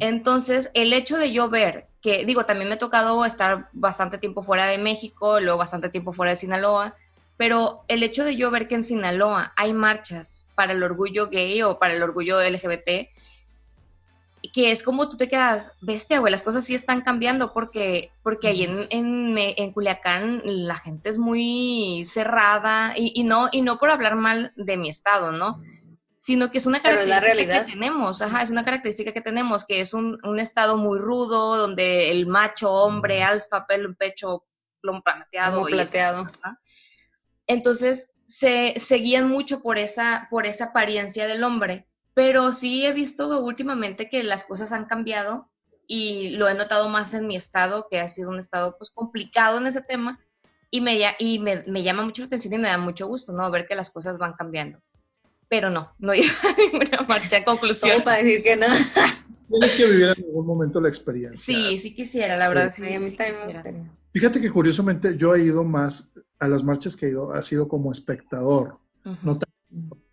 [0.00, 4.42] Entonces, el hecho de yo ver que, digo, también me ha tocado estar bastante tiempo
[4.42, 6.96] fuera de México, luego bastante tiempo fuera de Sinaloa,
[7.36, 11.62] pero el hecho de yo ver que en Sinaloa hay marchas para el orgullo gay
[11.62, 13.08] o para el orgullo LGBT,
[14.52, 18.48] que es como tú te quedas, bestia, güey, las cosas sí están cambiando porque, porque
[18.48, 23.78] ahí en, en, en Culiacán la gente es muy cerrada y, y, no, y no
[23.78, 25.62] por hablar mal de mi estado, ¿no?
[26.18, 29.94] Sino que es una característica que tenemos, ajá, es una característica que tenemos, que es
[29.94, 34.44] un, un estado muy rudo, donde el macho, hombre, alfa, pelo en pecho,
[34.82, 35.64] plomo plateado.
[35.64, 36.30] plateado.
[37.46, 42.92] Entonces, se, se guían mucho por esa, por esa apariencia del hombre pero sí he
[42.92, 45.50] visto últimamente que las cosas han cambiado
[45.86, 49.58] y lo he notado más en mi estado, que ha sido un estado pues complicado
[49.58, 50.20] en ese tema
[50.70, 53.50] y me, y me, me llama mucho la atención y me da mucho gusto, ¿no?
[53.50, 54.80] Ver que las cosas van cambiando.
[55.48, 58.02] Pero no, no iba a ninguna marcha en conclusión.
[58.02, 58.66] para decir que no.
[59.50, 61.38] Tienes que vivir en algún momento la experiencia.
[61.38, 62.72] Sí, sí quisiera, la verdad.
[62.74, 63.70] Sí, a mí sí también me quisiera.
[63.70, 63.92] gustaría.
[64.12, 67.68] Fíjate que curiosamente yo he ido más a las marchas que he ido, ha sido
[67.68, 69.51] como espectador, no tanto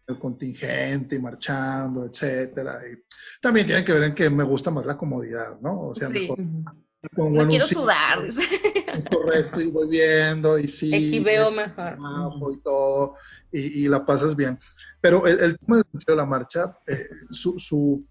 [0.09, 2.79] el contingente y marchando, etcétera.
[2.91, 2.97] Y
[3.41, 5.79] también tiene que ver en que me gusta más la comodidad, ¿no?
[5.81, 6.21] O sea, Sí.
[6.21, 8.25] mejor me pongo No quiero sudar.
[8.25, 10.93] Es correcto, y voy viendo, y sí.
[10.93, 11.73] Aquí veo mejor.
[11.95, 13.15] trabajo y todo,
[13.51, 14.57] y, y la pasas bien.
[14.99, 18.03] Pero el, el tema del sentido de la marcha, eh, su, su,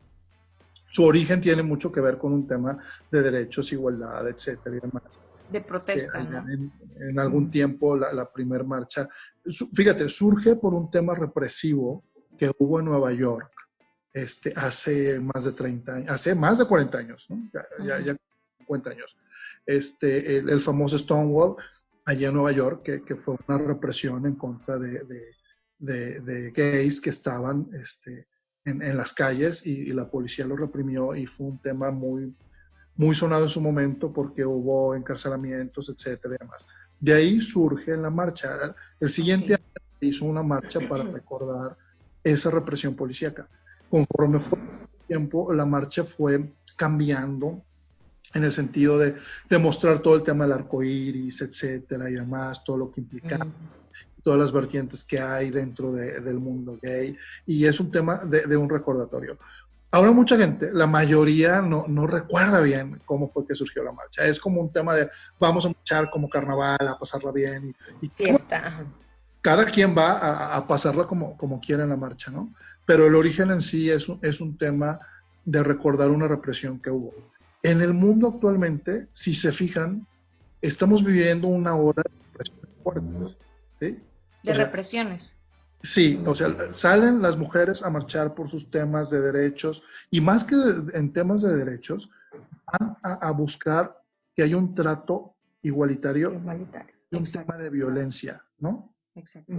[0.90, 2.78] su origen tiene mucho que ver con un tema
[3.10, 5.20] de derechos, igualdad, etcétera y demás.
[5.50, 6.20] De protesta,
[6.52, 6.72] en,
[7.10, 9.08] en algún tiempo la, la primer marcha,
[9.46, 12.04] su- fíjate, surge por un tema represivo
[12.36, 13.50] que hubo en Nueva York
[14.12, 17.50] este, hace más de 30 años, hace más de 40 años, ¿no?
[17.52, 18.16] ya, ya, ya
[18.58, 19.16] 50 años.
[19.66, 21.56] Este, el, el famoso Stonewall,
[22.06, 25.22] allá en Nueva York, que, que fue una represión en contra de, de,
[25.78, 28.26] de- de gays que estaban este,
[28.64, 32.34] en, en las calles y, y la policía los reprimió y fue un tema muy,
[32.98, 36.68] muy sonado en su momento porque hubo encarcelamientos, etcétera y demás.
[37.00, 38.74] De ahí surge la marcha.
[39.00, 39.64] El siguiente año
[40.00, 41.76] hizo una marcha para recordar
[42.22, 43.48] esa represión policíaca.
[43.88, 47.64] Conforme fue el tiempo, la marcha fue cambiando
[48.34, 49.14] en el sentido de,
[49.48, 53.46] de mostrar todo el tema del arco iris, etcétera y demás, todo lo que implicaba
[54.22, 58.46] todas las vertientes que hay dentro de- del mundo gay y es un tema de,
[58.46, 59.38] de un recordatorio.
[59.90, 64.24] Ahora mucha gente, la mayoría no, no recuerda bien cómo fue que surgió la marcha.
[64.26, 65.08] Es como un tema de
[65.40, 68.84] vamos a marchar como carnaval, a pasarla bien y, y Fiesta.
[69.40, 72.52] cada quien va a, a pasarla como, como quiera en la marcha, ¿no?
[72.84, 75.00] Pero el origen en sí es un, es un tema
[75.46, 77.14] de recordar una represión que hubo.
[77.62, 80.06] En el mundo actualmente, si se fijan,
[80.60, 83.38] estamos viviendo una hora de represiones fuertes,
[83.80, 84.02] ¿sí?
[84.42, 85.37] De O sea, represiones.
[85.82, 90.42] Sí, o sea, salen las mujeres a marchar por sus temas de derechos y más
[90.44, 92.10] que de- en temas de derechos,
[92.66, 94.02] van a, a buscar
[94.34, 96.94] que haya un trato igualitario Igualitario.
[97.12, 97.52] un Exacto.
[97.52, 98.92] tema de violencia, ¿no?
[99.14, 99.52] Exacto.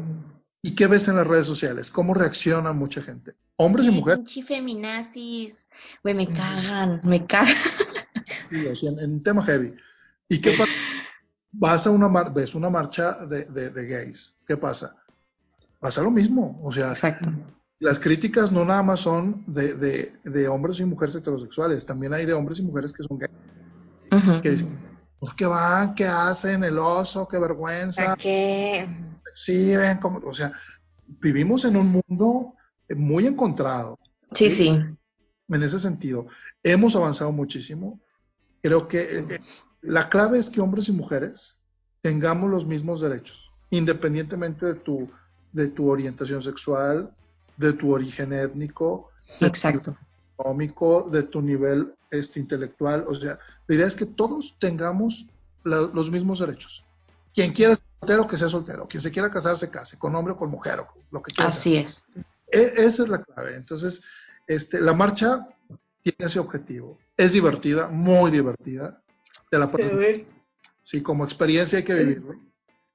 [0.61, 1.89] ¿Y qué ves en las redes sociales?
[1.89, 3.35] ¿Cómo reacciona mucha gente?
[3.55, 5.69] Hombres y mujeres, Pinche feminazis.
[6.03, 7.53] Güey, me cagan, me cagan.
[8.49, 9.73] sí, o sea, en, tema heavy.
[10.27, 10.71] ¿Y qué pasa?
[11.51, 14.35] Vas a una mar- ves una marcha de, de- de gays.
[14.45, 14.95] ¿Qué pasa?
[15.79, 16.59] Pasa lo mismo.
[16.63, 17.29] O sea, Exacto.
[17.79, 22.25] las críticas no nada más son de, de- de hombres y mujeres heterosexuales, también hay
[22.25, 23.31] de hombres y mujeres que son gays,
[24.11, 24.41] Ujú.
[24.41, 24.79] que dicen,
[25.19, 28.87] pues qué van, qué hacen, el oso, qué vergüenza, ¿A qué?
[29.31, 30.51] exhiben, como, o sea,
[31.21, 32.53] vivimos en un mundo
[32.95, 33.97] muy encontrado
[34.33, 34.67] Sí, sí.
[34.69, 36.27] en ese sentido.
[36.63, 37.99] Hemos avanzado muchísimo.
[38.61, 39.39] Creo que eh, eh,
[39.81, 41.61] la clave es que hombres y mujeres
[42.01, 45.09] tengamos los mismos derechos, independientemente de tu,
[45.51, 47.11] de tu orientación sexual,
[47.57, 49.95] de tu origen étnico, de tu Exacto.
[50.37, 53.05] económico, de tu nivel este, intelectual.
[53.07, 55.25] O sea, la idea es que todos tengamos
[55.63, 56.83] la- los mismos derechos.
[57.33, 58.87] Quien quiera ser soltero, que sea soltero.
[58.87, 61.49] Quien se quiera casar, se case, con hombre o con mujer, o lo que quiera.
[61.49, 62.05] Así es.
[62.51, 63.55] E- esa es la clave.
[63.55, 64.01] Entonces,
[64.47, 65.47] este, la marcha
[66.01, 66.97] tiene ese objetivo.
[67.17, 69.01] Es divertida, muy divertida.
[69.51, 69.91] Te la pasas
[70.81, 72.39] sí, como experiencia hay que vivirlo.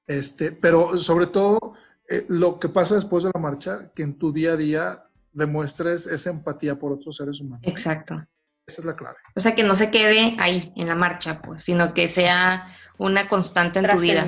[0.07, 1.75] Este, pero sobre todo,
[2.09, 6.07] eh, lo que pasa después de la marcha, que en tu día a día demuestres
[6.07, 7.67] esa empatía por otros seres humanos.
[7.67, 8.25] Exacto.
[8.67, 9.17] Esa es la clave.
[9.35, 13.27] O sea, que no se quede ahí en la marcha, pues, sino que sea una
[13.27, 14.27] constante en tu vida.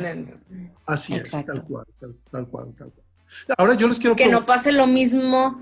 [0.85, 1.53] Así Exacto.
[1.53, 3.07] es, tal cual, tal, tal cual, tal cual.
[3.57, 5.61] Ahora yo les quiero Que no pase lo mismo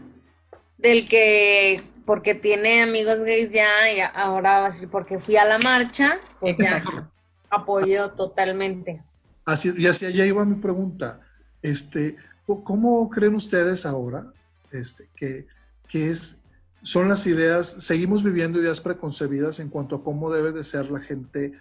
[0.78, 5.46] del que porque tiene amigos gays ya y ahora va a decir porque fui a
[5.46, 7.12] la marcha, pues ya Exacto.
[7.50, 9.02] apoyo totalmente.
[9.46, 11.22] Así, y hacia allá iba mi pregunta.
[11.62, 12.16] Este,
[12.46, 14.32] ¿Cómo creen ustedes ahora
[14.72, 15.48] este, que,
[15.88, 16.40] que es,
[16.84, 21.00] son las ideas, seguimos viviendo ideas preconcebidas en cuanto a cómo debe de ser la
[21.00, 21.54] gente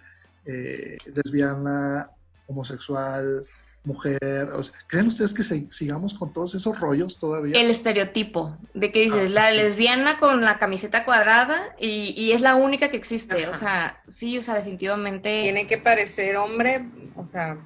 [0.45, 2.11] eh, lesbiana,
[2.47, 3.45] homosexual,
[3.85, 4.49] mujer.
[4.87, 7.59] ¿Creen ustedes que sigamos con todos esos rollos todavía?
[7.59, 12.55] El estereotipo de que dices, ah, la lesbiana con la camiseta cuadrada y, es la
[12.55, 13.47] única que existe.
[13.47, 15.43] O sea, sí, o sea, definitivamente.
[15.43, 17.57] Tiene que parecer hombre, o sea,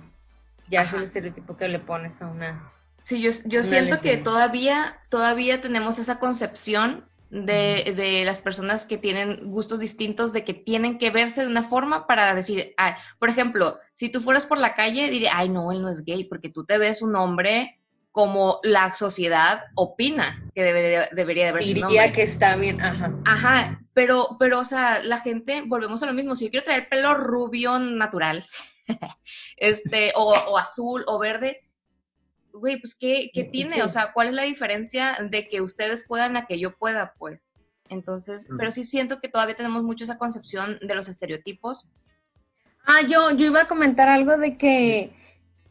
[0.69, 2.71] ya es el estereotipo que le pones a una.
[3.01, 8.97] Sí, yo, yo siento que todavía, todavía tenemos esa concepción de, de, las personas que
[8.97, 12.73] tienen gustos distintos, de que tienen que verse de una forma para decir,
[13.19, 16.23] por ejemplo, si tú fueras por la calle, diría, ay, no, él no es gay,
[16.23, 17.79] porque tú te ves un hombre
[18.11, 23.13] como la sociedad opina que debería, debería de verse Diría que está bien, ajá.
[23.25, 26.89] Ajá, pero, pero, o sea, la gente, volvemos a lo mismo, si yo quiero traer
[26.89, 28.43] pelo rubio natural,
[29.57, 31.69] este, o, o azul o verde,
[32.53, 33.83] güey, pues ¿qué, qué tiene?
[33.83, 37.13] O sea, ¿cuál es la diferencia de que ustedes puedan a que yo pueda?
[37.17, 37.55] Pues,
[37.89, 41.87] entonces, pero sí siento que todavía tenemos mucho esa concepción de los estereotipos.
[42.85, 45.13] Ah, yo, yo iba a comentar algo de que,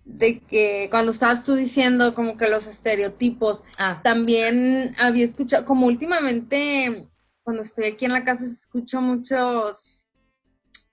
[0.04, 4.00] de que cuando estabas tú diciendo como que los estereotipos, ah.
[4.02, 7.08] también había escuchado, como últimamente,
[7.42, 9.97] cuando estoy aquí en la casa, escucho muchos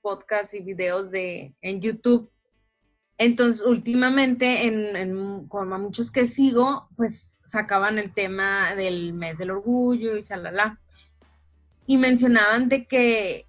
[0.05, 2.29] podcasts y videos de, en YouTube
[3.17, 9.51] entonces, últimamente, en, en, con muchos que sigo, pues sacaban el tema del mes del
[9.51, 10.79] orgullo y chalala.
[11.87, 13.45] Y mencionaban de que,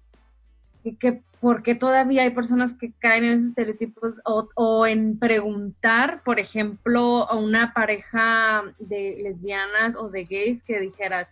[0.99, 6.23] que, por qué todavía hay personas que caen en esos estereotipos o, o, en preguntar,
[6.23, 11.29] por ejemplo, a una pareja de lesbianas o de gays que dijeras,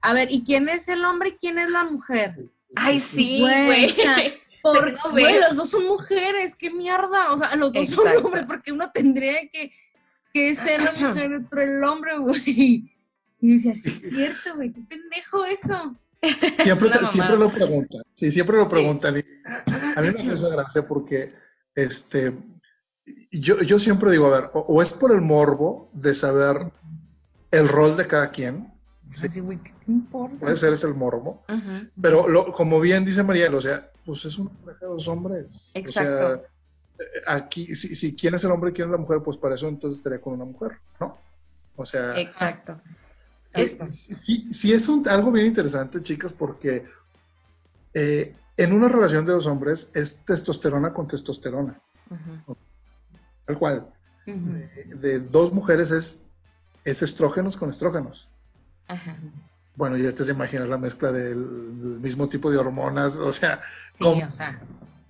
[0.00, 2.36] a ver, ¿y quién es el hombre y quién es la mujer?
[2.76, 3.88] Ay, sí, güey.
[4.72, 7.32] Por, güey, las dos son mujeres, qué mierda.
[7.32, 9.72] O sea, los dos son hombres, porque uno tendría que,
[10.32, 12.94] que ser la mujer y otro el hombre, güey.
[13.40, 15.96] Y dice, así es cierto, güey, qué pendejo eso.
[16.20, 19.14] Siempre, siempre lo preguntan, sí, siempre lo preguntan.
[19.94, 21.32] a mí me hace gracia porque,
[21.74, 22.36] este,
[23.30, 26.72] yo, yo siempre digo, a ver, o, es por el morbo de saber
[27.52, 28.72] el rol de cada quien,
[29.12, 29.40] Sí.
[29.40, 30.36] güey, ¿qué te importa?
[30.38, 31.42] Puede ser ese el morbo.
[32.00, 35.70] Pero lo, como bien dice Mariel, o sea, pues es una pareja de dos hombres.
[35.74, 36.10] Exacto.
[36.10, 36.34] O sea,
[36.98, 39.54] eh, aquí, si, si quién es el hombre y quién es la mujer, pues para
[39.54, 41.18] eso entonces estaría con una mujer, ¿no?
[41.76, 42.18] O sea.
[42.18, 42.80] Exacto.
[43.44, 46.86] sí, sí, es un, algo bien interesante, chicas, porque
[47.92, 51.78] eh, en una relación de dos hombres es testosterona con testosterona.
[53.44, 53.92] Tal cual.
[54.24, 56.22] de, dos mujeres es,
[56.82, 58.30] es estrógenos con estrógenos.
[59.78, 63.60] Bueno, ya te imaginas la mezcla del mismo tipo de hormonas, o sea,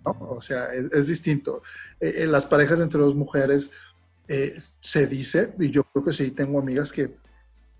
[0.04, 1.62] o sea, es, distinto.
[1.98, 3.70] En eh, eh, las parejas entre dos mujeres
[4.28, 7.16] eh, se dice, y yo creo que sí, tengo amigas que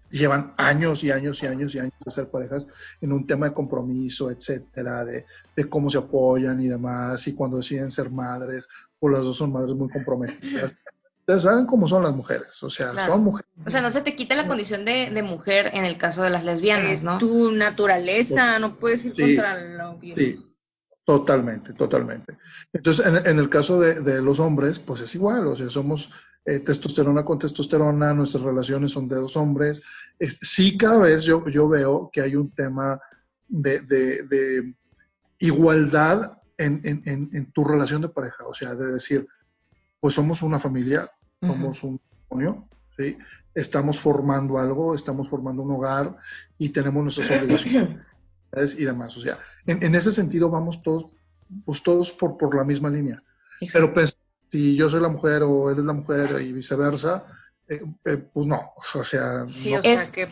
[0.09, 2.67] llevan años y años y años y años de ser parejas
[3.03, 7.59] en un tema de compromiso, etcétera, de, de cómo se apoyan y demás, y cuando
[7.59, 8.67] deciden ser madres,
[8.99, 10.75] o las dos son madres muy comprometidas.
[11.29, 13.51] Ustedes saben cómo son las mujeres, o sea, son mujeres.
[13.67, 16.31] O sea, no se te quita la condición de, de mujer en el caso de
[16.31, 17.19] las lesbianas, ¿no?
[17.19, 20.43] tu naturaleza, no puedes ir contra lo Sí,
[21.05, 22.39] totalmente, totalmente.
[22.73, 26.11] Entonces, en, en el caso de, de, los hombres, pues es igual, o sea, somos
[26.47, 29.83] eh, testosterona con testosterona, nuestras relaciones son de dos hombres.
[30.19, 32.99] sí, cada vez yo, yo veo que hay un tema
[33.47, 34.75] de, de, de
[35.41, 39.29] igualdad en, en, en tu relación de pareja, o sea, de decir,
[40.01, 43.17] pues somos una familia, somos un matrimonio, ¿sí?
[43.55, 46.17] Estamos formando algo, estamos formando un hogar
[46.59, 47.99] y tenemos nuestras obligaciones
[48.79, 49.17] y demás.
[49.17, 51.07] O sea, en, ese sentido vamos todos,
[51.65, 53.23] pues todos por, por la misma línea.
[53.73, 54.17] Pero pues,
[54.49, 57.27] si yo soy la mujer o él es la mujer y viceversa,
[57.69, 59.47] eh, eh, pues no, o sea,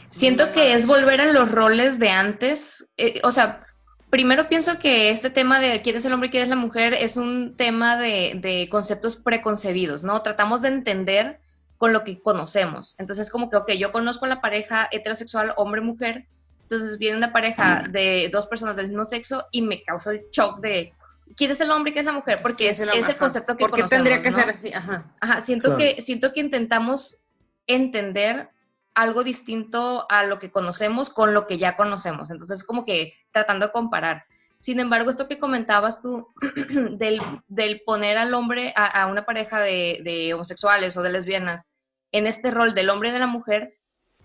[0.09, 3.67] siento que es volver a los roles de antes, eh, o sea,
[4.11, 6.95] primero pienso que este tema de quién es el hombre y quién es la mujer
[6.95, 10.23] es un tema de, conceptos preconcebidos, ¿no?
[10.23, 11.41] Tratamos de entender
[11.79, 12.95] con lo que conocemos.
[12.99, 16.27] Entonces, como que, ok, yo conozco la pareja heterosexual hombre-mujer,
[16.63, 20.61] entonces viene una pareja de dos personas del mismo sexo y me causa el shock
[20.61, 20.93] de
[21.37, 23.75] quién es el hombre y quién es la mujer, porque es, ese concepto que ¿Por
[23.75, 24.73] qué tendría que ser así?
[24.73, 25.13] Ajá.
[25.21, 27.19] Ajá, siento, que, siento que intentamos
[27.67, 28.49] entender
[28.97, 32.31] algo distinto a lo que conocemos con lo que ya conocemos.
[32.31, 34.25] Entonces, como que tratando de comparar.
[34.59, 36.29] Sin embargo, esto que comentabas tú
[36.93, 41.65] del, del poner al hombre, a, una pareja de, de, homosexuales o de lesbianas,
[42.11, 43.75] en este rol del hombre y de la mujer,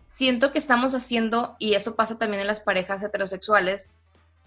[0.06, 3.92] siento que estamos haciendo, y eso pasa también en las parejas heterosexuales,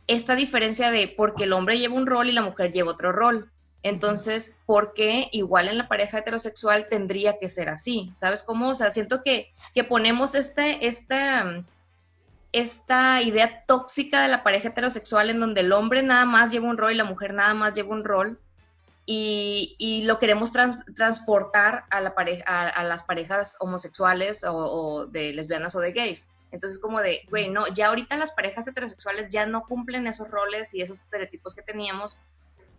[0.06, 3.52] esta diferencia de porque el hombre lleva un rol y la mujer lleva otro rol.
[3.84, 8.10] Entonces, ¿por qué igual en la pareja heterosexual tendría que ser así?
[8.14, 8.70] ¿Sabes cómo?
[8.70, 11.62] O sea, siento que, que ponemos este, esta,
[12.52, 16.78] esta idea tóxica de la pareja heterosexual en donde el hombre nada más lleva un
[16.78, 18.40] rol y la mujer nada más lleva un rol.
[19.06, 20.50] y, lo queremos
[20.96, 26.30] transportar a, la pareja, a, las parejas homosexuales o, de lesbianas o de gays.
[26.52, 30.72] Entonces, como de, güey, no, ya ahorita las parejas heterosexuales ya no cumplen esos roles
[30.72, 32.16] y esos estereotipos que teníamos.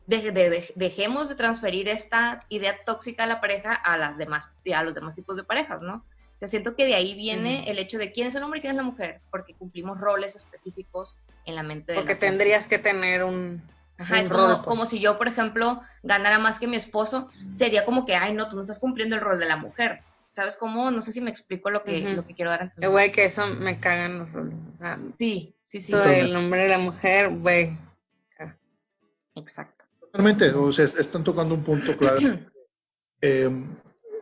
[0.08, 5.16] Dejemos de transferir esta idea tóxica de la pareja a, las demás, a los demás
[5.16, 5.95] tipos de parejas, ¿no?
[6.36, 8.62] O sea, siento que de ahí viene el hecho de quién es el hombre y
[8.62, 12.78] quién es la mujer, porque cumplimos roles específicos en la mente de Porque tendrías que
[12.78, 13.64] tener un,
[13.97, 14.89] Ajá, es como, como, pues.
[14.89, 18.58] si yo, por ejemplo, ganara más que mi esposo, sería como que, ay, no, tú
[18.58, 20.01] no estás cumpliendo el rol de la mujer.
[20.32, 20.91] ¿Sabes cómo?
[20.91, 22.89] No sé si me explico lo que, lo que quiero dar a entender.
[22.89, 24.58] Güey, que eso me cagan los roles.
[24.74, 25.93] O sea, sí, sí, sí.
[25.93, 27.78] Eso el nombre de la mujer, güey.
[29.36, 29.75] Exacto.
[30.16, 32.20] Totalmente, o sea, están tocando un punto claro.
[33.22, 33.49] Eh,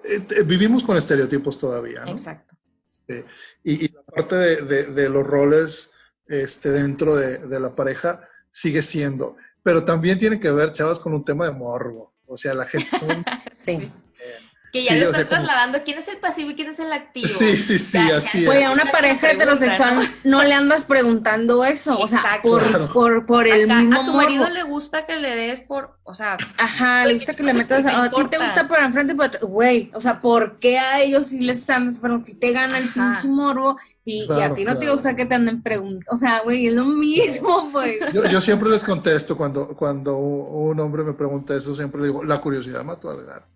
[0.06, 2.12] eh, vivimos con estereotipos todavía, ¿no?
[2.12, 2.56] Exacto.
[2.90, 3.26] Este,
[3.64, 5.92] y, la parte de, de, los roles
[6.28, 11.14] este, dentro de, de la pareja sigue siendo pero también tiene que ver, chavas, con
[11.14, 12.14] un tema de morbo.
[12.28, 13.24] O sea, la gente son...
[13.54, 13.92] sí.
[14.74, 15.84] Que ya lo están trasladando.
[15.86, 17.28] ¿Quién es el pasivo y quién es el activo?
[17.28, 20.42] Sí, sí, sí, así Oye, a una pareja heterosexual ¿no?
[20.42, 21.96] le andas preguntando eso.
[22.00, 25.60] O sea, por, por, por, el mismo A tu marido le gusta que le des
[25.60, 26.38] por, o sea...
[26.58, 27.86] Ajá, le gusta que le metas...
[27.86, 29.48] A, ti te gusta por enfrente, pero...
[29.48, 32.00] Güey, o sea, ¿por qué a ellos sí les andas...
[32.02, 35.36] Pero si te gana el pinche morbo y, a ti no te gusta que te
[35.36, 36.12] anden preguntando...
[36.12, 38.00] O sea, güey, es lo mismo, güey.
[38.12, 42.24] Yo, yo siempre les contesto cuando, cuando un hombre me pregunta eso, siempre le digo,
[42.24, 43.53] la curiosidad mató al gato.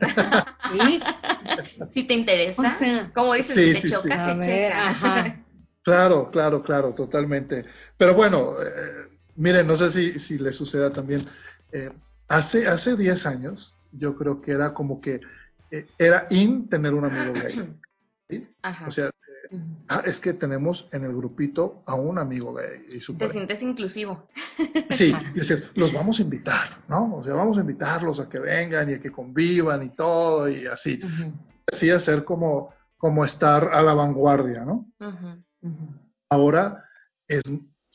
[0.72, 1.00] ¿Sí?
[1.92, 5.44] Si te interesa, como dices, si te choca, te choca.
[5.82, 7.64] Claro, claro, claro, totalmente.
[7.96, 11.22] Pero bueno, eh, miren, no sé si, si le suceda también.
[11.72, 11.90] Eh,
[12.28, 15.20] hace, hace 10 años, yo creo que era como que
[15.70, 17.74] eh, era in tener un amigo gay.
[18.28, 18.48] ¿sí?
[18.86, 19.10] O sea,
[19.88, 22.86] Ah, es que tenemos en el grupito a un amigo gay.
[22.90, 24.28] Y Te sientes inclusivo.
[24.90, 27.16] Sí, dices, los vamos a invitar, ¿no?
[27.16, 30.66] O sea, vamos a invitarlos a que vengan y a que convivan y todo y
[30.66, 31.00] así.
[31.70, 34.90] Así hacer como, como estar a la vanguardia, ¿no?
[36.28, 36.84] Ahora
[37.26, 37.42] es,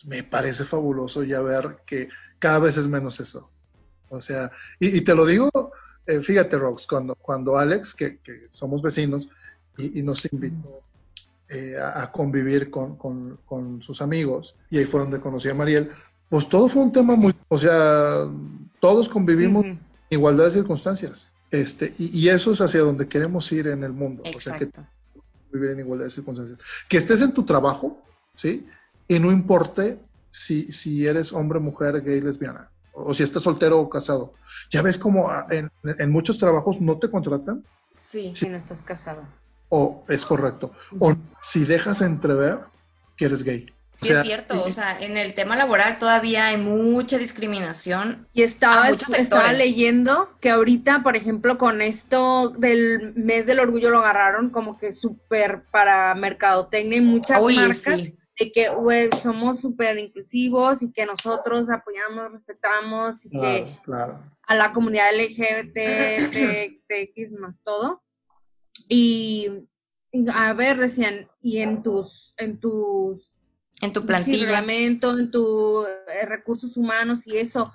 [0.06, 3.51] me parece fabuloso ya ver que cada vez es menos eso.
[4.10, 5.49] O sea, y, te lo digo,
[6.06, 9.28] eh, fíjate, Rox, cuando, cuando Alex, que, somos vecinos,
[9.78, 10.84] y, y nos invitó
[11.49, 15.89] eh, a, convivir con, con, sus amigos, y ahí fue donde conocí a Mariel,
[16.29, 18.27] pues todo fue un tema muy, o sea,
[18.79, 19.79] todos convivimos en
[20.09, 24.39] igualdad de circunstancias, este, y, eso es hacia donde queremos ir en el mundo, o
[24.39, 24.69] sea, que
[25.51, 26.57] vivir en igualdad de circunstancias.
[26.87, 28.01] Que estés en tu trabajo,
[28.35, 28.65] ¿sí?
[29.07, 33.89] Y no importe si, si eres hombre, mujer, gay, lesbiana, o si estás soltero o
[33.89, 34.33] casado.
[34.71, 37.63] Ya ves como en, en muchos trabajos no te contratan.
[37.95, 39.23] Sí, si no estás casado
[39.76, 40.71] o es correcto.
[40.99, 42.59] O si dejas entrever
[43.17, 43.65] que eres gay.
[43.95, 48.28] Sí, es cierto, o sea, en el tema laboral todavía hay mucha discriminación.
[48.34, 53.99] Y estaba, estaba leyendo que ahorita, por ejemplo, con esto del mes del orgullo lo
[53.99, 58.01] agarraron como que súper para mercadotecnia y muchas marcas
[58.39, 63.76] de que somos súper inclusivos y que nosotros apoyamos, respetamos y que
[64.45, 68.03] a la comunidad LGBT, TX más todo.
[68.88, 69.67] Y,
[70.34, 73.39] a ver, decían, y en tus, en tus
[73.82, 74.99] en tu plantilla, en
[75.32, 77.74] tus eh, recursos humanos y eso,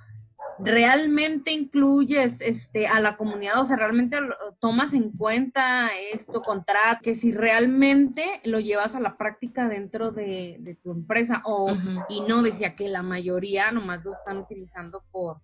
[0.59, 4.19] realmente incluyes este a la comunidad, o sea, realmente
[4.59, 10.77] tomas en cuenta esto, contrato, que si realmente lo llevas a la práctica dentro de,
[10.83, 11.77] tu empresa, o
[12.09, 15.41] y no decía que la mayoría nomás lo están utilizando por,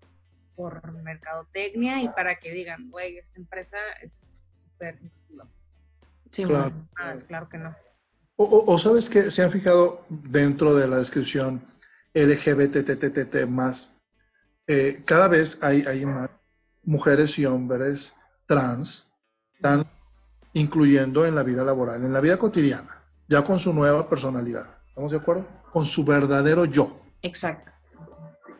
[0.56, 4.98] por mercadotecnia y para que digan, güey, esta empresa es súper
[6.34, 6.72] Sí, claro.
[7.28, 7.76] claro que no.
[8.36, 11.64] O, sabes que se han fijado dentro de la descripción
[12.12, 13.94] LGBTTTT más,
[14.66, 16.30] eh, cada vez hay, hay más
[16.82, 18.14] mujeres y hombres
[18.46, 19.12] trans,
[19.54, 19.88] están
[20.54, 24.66] incluyendo en la vida laboral, en la vida cotidiana, ya con su nueva personalidad.
[24.88, 25.46] ¿Estamos de acuerdo?
[25.70, 27.00] Con su verdadero yo.
[27.22, 27.72] Exacto.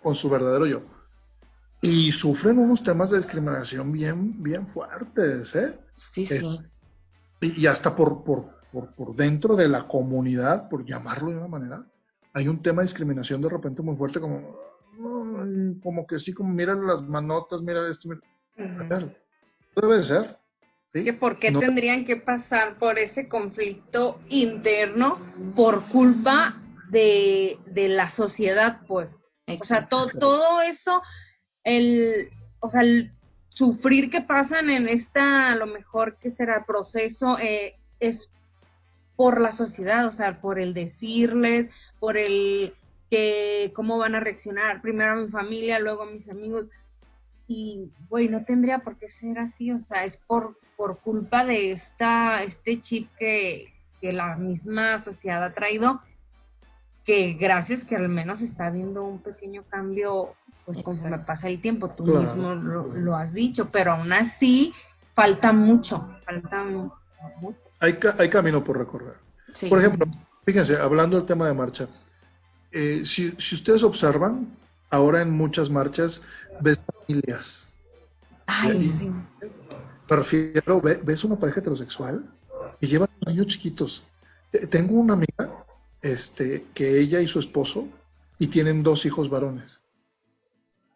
[0.01, 0.83] Con su verdadero yo.
[1.81, 5.77] Y sufren unos temas de discriminación bien, bien fuertes, ¿eh?
[5.91, 6.61] Sí, eh, sí
[7.41, 8.55] y, hasta por, por,
[8.95, 11.87] por, dentro de la comunidad, por llamarlo de una manera,
[12.32, 14.57] hay un tema de discriminación de repente muy fuerte, como,
[15.82, 19.14] como que sí, como mira las manotas, mira esto, mira.
[19.76, 20.39] Debe ser.
[20.93, 21.11] ¿sí?
[21.12, 25.18] ¿Por qué tendrían que pasar por ese conflicto interno
[25.55, 26.61] por culpa
[26.91, 29.26] de, de la sociedad, pues?
[29.47, 31.03] O sea, todo, todo eso,
[31.64, 32.30] el,
[32.61, 33.12] o sea, el,
[33.55, 38.28] sufrir que pasan en esta, a lo mejor que será proceso, eh, es
[39.14, 42.74] por la sociedad, o sea, por el decirles, por el
[43.09, 46.66] que cómo van a reaccionar, primero a mi familia, luego a mis amigos.
[47.46, 51.70] y, güey, no tendría por qué ser así, o sea, es por, por culpa de
[51.70, 56.02] esta, este chip que, que la misma sociedad ha traído,
[57.05, 60.34] que gracias que al menos está habiendo un pequeño cambio,
[60.64, 64.72] pues conforme pasa el tiempo, tú mismo lo, has dicho, pero aún así
[65.12, 66.64] falta mucho, falta
[67.40, 67.66] mucho.
[67.80, 69.14] Hay, hay camino por recorrer.
[69.68, 70.07] Por ejemplo,
[70.44, 71.88] fíjense, hablando del tema de marcha,
[72.72, 74.48] eh, si, si ustedes observan,
[74.90, 76.22] ahora en muchas marchas
[76.61, 77.72] ves familias.
[78.46, 79.11] Ay, sí.
[80.11, 82.24] Me refiero, ves una pareja heterosexual
[82.80, 84.05] y lleva a sus niños chiquitos.
[84.70, 85.64] Tengo una amiga
[86.05, 87.88] este, que ella y su esposo
[88.38, 89.82] y tienen dos hijos varones.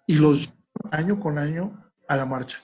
[0.07, 0.53] Y los
[0.91, 2.59] año con año a la marcha.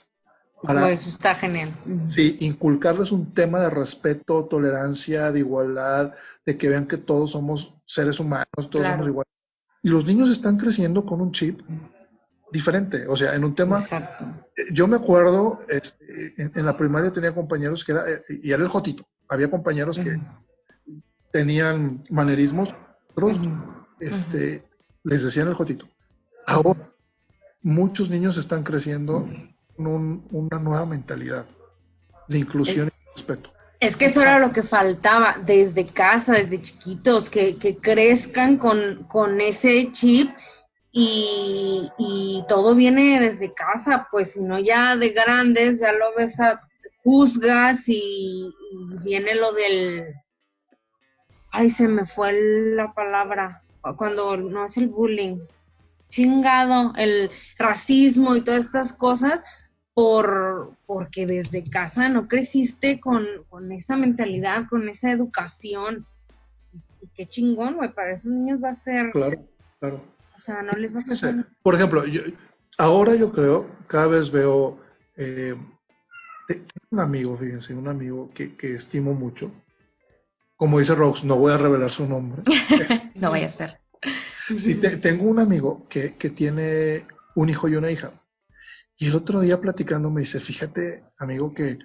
[0.62, 1.70] Para, eso está genial.
[2.08, 6.14] Sí, inculcarles un tema de respeto, tolerancia, de igualdad,
[6.46, 9.32] de que vean que todos somos seres humanos, todos somos iguales.
[9.82, 11.60] Y los niños están creciendo con un chip
[12.52, 13.78] diferente, o sea, en un tema...
[13.78, 14.24] Exacto.
[14.56, 18.62] Eh, yo me acuerdo, este, en, la primaria tenía compañeros que era, eh, y era
[18.62, 20.18] el jotito, había compañeros que
[21.34, 22.76] tenían manerismos,
[23.10, 23.40] otros
[23.98, 24.62] este,
[25.02, 25.88] les decían el jotito.
[26.46, 26.92] Ahora,
[27.60, 29.28] muchos niños están creciendo
[29.76, 31.44] con una nueva mentalidad
[32.28, 33.52] de inclusión y respeto.
[33.80, 39.40] Es que eso era lo que faltaba desde casa, desde chiquitos, que, crezcan con, con,
[39.40, 40.30] ese chip
[40.92, 46.60] y, todo viene desde casa, pues si no ya de grandes ya lo ves a
[47.02, 48.54] juzgas y,
[49.02, 50.14] viene lo del,
[51.54, 52.32] ay se me fue
[52.74, 53.62] la palabra,
[53.96, 55.38] cuando no es el bullying,
[56.08, 59.44] chingado, el racismo y todas estas cosas,
[59.94, 63.24] por porque desde casa no creciste con,
[63.70, 66.06] esa mentalidad, con esa educación.
[67.00, 69.12] Y qué chingón, güey, para esos niños va a ser...
[69.12, 69.46] Claro,
[69.78, 70.04] claro.
[70.36, 71.46] O sea, no les va a pasar.
[71.62, 72.22] Por ejemplo, yo,
[72.78, 74.80] ahora yo creo, cada vez veo...
[75.16, 75.54] Eh,
[76.48, 79.52] tengo un amigo, fíjense, un amigo que, que estimo mucho.
[80.64, 82.42] Como dice Rox, no voy a revelar su nombre.
[83.20, 83.80] no vaya a ser.
[84.56, 88.14] Sí, tengo un amigo que, que tiene un hijo y una hija
[88.96, 91.78] y el otro día platicando me dice, fíjate, amigo, que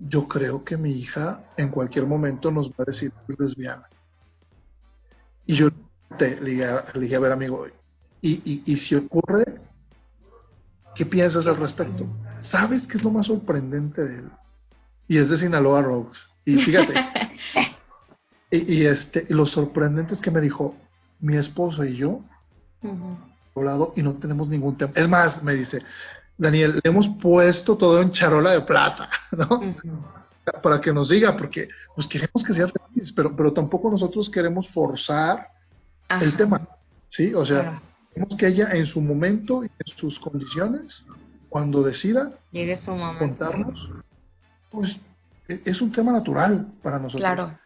[0.00, 3.88] yo creo que mi hija en cualquier momento nos va a decir que es lesbiana.
[5.46, 5.68] Y yo
[6.18, 6.66] te, le,
[6.98, 7.66] dije, a ver, amigo,
[8.20, 9.44] y, y, si ocurre,
[10.96, 12.08] ¿qué piensas al respecto?
[12.40, 14.30] ¿Sabes qué es lo más sorprendente de él?
[15.06, 16.30] Y es de Sinaloa Rogues.
[16.44, 16.94] Y fíjate,
[18.50, 20.74] y, este, lo sorprendente es que me dijo,
[21.20, 22.20] mi esposo y yo,
[23.54, 24.92] hablado y no tenemos ningún tema.
[24.94, 25.82] Es más, me dice,
[26.36, 29.76] Daniel, le hemos puesto todo en charola de plata, ¿no?
[30.62, 34.68] Para que nos diga, porque pues queremos que sea feliz, pero, pero tampoco nosotros queremos
[34.68, 35.50] forzar
[36.08, 36.68] el tema,
[37.08, 37.34] ¿sí?
[37.34, 37.82] O sea,
[38.12, 41.04] queremos que ella en su momento y en sus condiciones,
[41.48, 43.18] cuando decida Llegue su mamá.
[43.18, 43.90] contarnos,
[44.70, 45.00] pues
[45.48, 47.22] e, es un tema natural para nosotros.
[47.22, 47.58] Claro.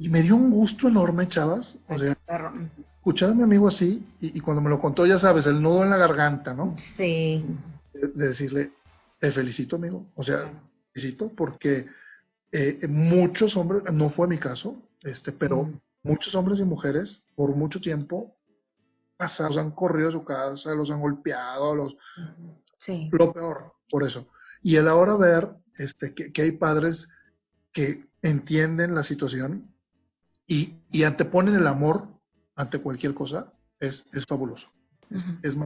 [0.00, 2.16] Y me dio un gusto enorme, chavas, o sea,
[2.96, 5.84] escuchar a mi amigo así, y, y cuando me lo contó, ya sabes, el nudo
[5.84, 6.74] en la garganta, ¿no?
[6.76, 7.44] Sí
[8.00, 8.72] de decirle,
[9.18, 10.06] te felicito, amigo.
[10.14, 10.50] O sea,
[10.92, 11.86] felicito porque
[12.52, 15.70] eh, muchos hombres, no fue mi caso, este, pero
[16.02, 18.36] muchos hombres y mujeres por mucho tiempo
[19.16, 21.96] pasados han corrido a su casa, los han golpeado, los...
[22.78, 23.10] Sí.
[23.12, 24.26] Lo peor, por eso.
[24.62, 27.10] Y el ahora ver este, que, hay padres
[27.72, 29.74] que entienden la situación
[30.50, 32.08] y, y, anteponen el amor
[32.56, 34.68] ante cualquier cosa, es, es fabuloso.
[35.08, 35.56] Es, es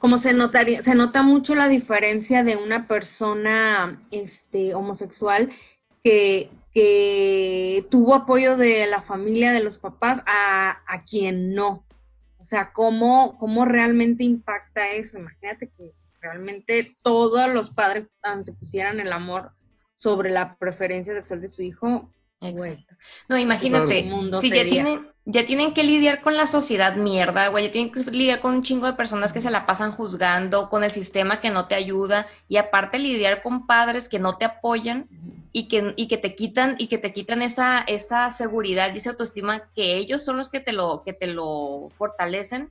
[0.00, 5.50] como se notaría, se nota mucho la diferencia de una persona este, homosexual
[6.02, 11.84] que, que tuvo apoyo de la familia, de los papás, a, a quien no.
[12.38, 15.18] O sea, ¿cómo, cómo realmente impacta eso.
[15.18, 19.52] Imagínate que realmente todos los padres antepusieran el amor
[19.94, 22.12] sobre la preferencia sexual de su hijo.
[22.40, 22.94] Exacto.
[23.28, 24.08] No, imagínate,
[24.40, 28.02] si ya tienen, ya tienen que lidiar con la sociedad mierda, güey, ya tienen que
[28.10, 31.50] lidiar con un chingo de personas que se la pasan juzgando, con el sistema que
[31.50, 35.08] no te ayuda, y aparte lidiar con padres que no te apoyan
[35.52, 39.10] y que, y que te quitan, y que te quitan esa, esa seguridad y esa
[39.10, 42.70] autoestima que ellos son los que te lo, que te lo fortalecen.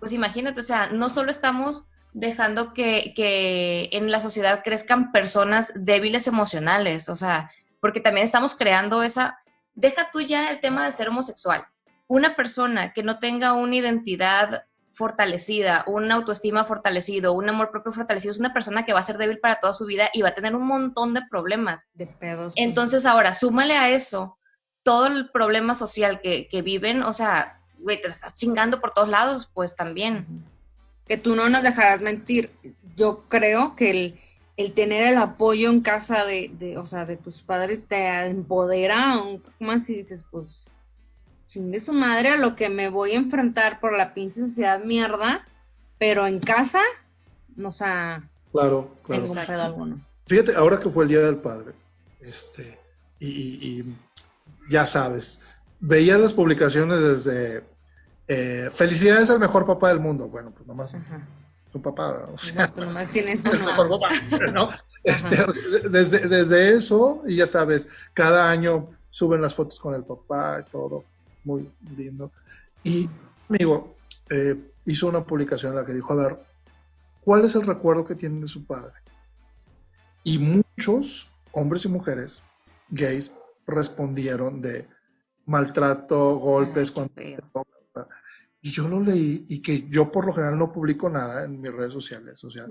[0.00, 5.72] Pues imagínate, o sea, no solo estamos dejando que, que en la sociedad crezcan personas
[5.74, 7.50] débiles emocionales, o sea,
[7.84, 9.38] porque también estamos creando esa,
[9.74, 11.66] deja tú ya el tema de ser homosexual
[12.06, 14.64] una persona que no tenga una identidad
[14.94, 19.18] fortalecida, una autoestima fortalecido, un amor propio fortalecido, es una persona que va a ser
[19.18, 21.88] débil para toda su vida y va a tener un montón de problemas.
[21.92, 22.54] De pedos.
[22.56, 24.38] Entonces ahora, súmale a eso
[24.82, 29.50] todo el problema social que, viven, o sea, güey, te estás chingando por todos lados,
[29.52, 30.44] pues también.
[31.06, 32.50] que tú no nos dejarás mentir.
[32.96, 34.20] Yo creo que el,
[34.56, 39.20] el tener el apoyo en casa de, de, o sea, de tus padres te empodera
[39.20, 40.70] un poco más y dices, pues,
[41.54, 45.46] de su madre a lo que me voy a enfrentar por la pinche sociedad mierda,
[45.98, 46.80] pero en casa,
[47.62, 49.22] o sea, claro, claro.
[49.22, 50.00] tengo pedo alguno.
[50.26, 51.72] Fíjate, ahora que fue el Día del Padre,
[52.20, 52.78] este,
[53.20, 53.94] y,
[54.70, 55.42] ya sabes,
[55.80, 57.64] veía las publicaciones desde
[58.28, 60.28] eh, felicidades al mejor papá del mundo.
[60.28, 60.96] Bueno, pues nomás
[61.74, 63.98] tu papá, o sea, no, nomás tienes uno.
[64.52, 64.68] ¿no?
[65.02, 65.44] Este,
[65.90, 70.70] desde, desde eso, y ya sabes, cada año suben las fotos con el papá y
[70.70, 71.04] todo,
[71.42, 72.30] muy lindo.
[72.84, 73.10] Y
[73.48, 73.96] amigo
[74.30, 74.54] eh,
[74.84, 76.38] hizo una publicación en la que dijo, a ver,
[77.24, 78.94] ¿cuál es el recuerdo que tienen de su padre?
[80.22, 82.44] Y muchos hombres y mujeres
[82.90, 83.34] gays
[83.66, 84.86] respondieron de
[85.44, 87.14] maltrato, golpes, cuando...
[88.64, 91.70] y yo lo leí y que yo por lo general no publico nada en mis
[91.70, 92.64] redes sociales, o sea,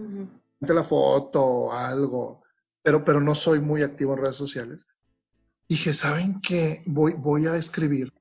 [0.59, 2.41] la foto o algo,
[2.81, 4.87] pero, pero no soy muy activo en redes sociales.
[5.69, 6.81] Dije, ¿saben qué?
[6.87, 8.11] Voy, voy a escribir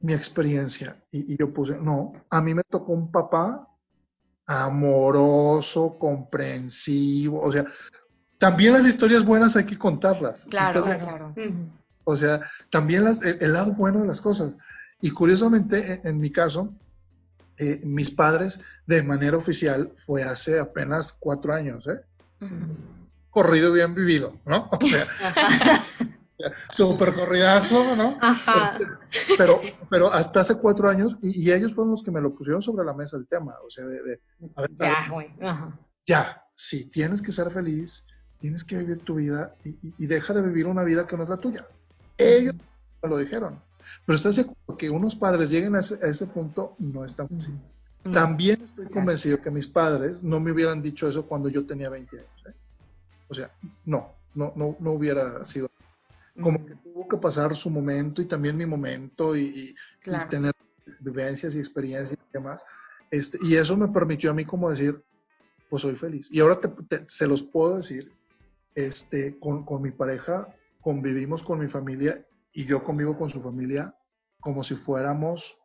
[0.00, 1.00] mi experiencia.
[1.12, 3.68] Y, y, yo puse, no, a mí me tocó un papá
[4.46, 7.64] amoroso, comprensivo, o sea,
[8.38, 10.46] también las historias buenas hay que contarlas.
[10.46, 11.32] Claro, claro.
[12.02, 14.58] O sea, también las, el, lado bueno de las cosas.
[15.00, 16.74] Y curiosamente, e, en, mi caso,
[17.62, 22.00] eh, mis padres de manera oficial fue hace apenas cuatro años, ¿eh?
[23.28, 24.70] Corrido bien vivido, ¿no?
[24.72, 25.06] O sea,
[26.70, 28.18] súper corridazo, ¿no?
[28.64, 28.86] Este,
[29.36, 32.86] pero, pero hasta hace cuatro años, y, ellos fueron los que me lo pusieron sobre
[32.86, 34.18] la mesa el tema, o sea, de,
[34.78, 35.28] ya, güey.
[36.06, 38.06] Ya, sí, tienes que ser feliz,
[38.38, 41.36] tienes que vivir tu vida y, deja de vivir una vida que no es la
[41.36, 41.66] tuya.
[42.16, 42.54] Ellos
[43.02, 43.62] me lo dijeron.
[44.06, 47.58] Pero estás seguro que unos padres lleguen a ese, punto, no es tan fácil.
[48.12, 52.18] También estoy convencido que mis padres no me hubieran dicho eso cuando yo tenía 20
[52.18, 52.44] años.
[52.46, 52.54] ¿eh?
[53.28, 53.50] O sea,
[53.84, 55.68] no, no, no, no hubiera sido.
[56.40, 59.74] Como que tuvo que pasar su momento y también mi momento y,
[60.30, 60.52] tener
[61.00, 62.64] vivencias y experiencias y demás.
[63.10, 65.02] Este, y eso me permitió a mí como decir,
[65.68, 66.30] pues soy feliz.
[66.30, 66.58] Y ahora
[67.08, 68.10] se los puedo decir
[68.74, 70.48] este, con, con, mi pareja
[70.80, 73.94] convivimos con mi familia y yo convivo con su familia
[74.40, 75.58] como si fuéramos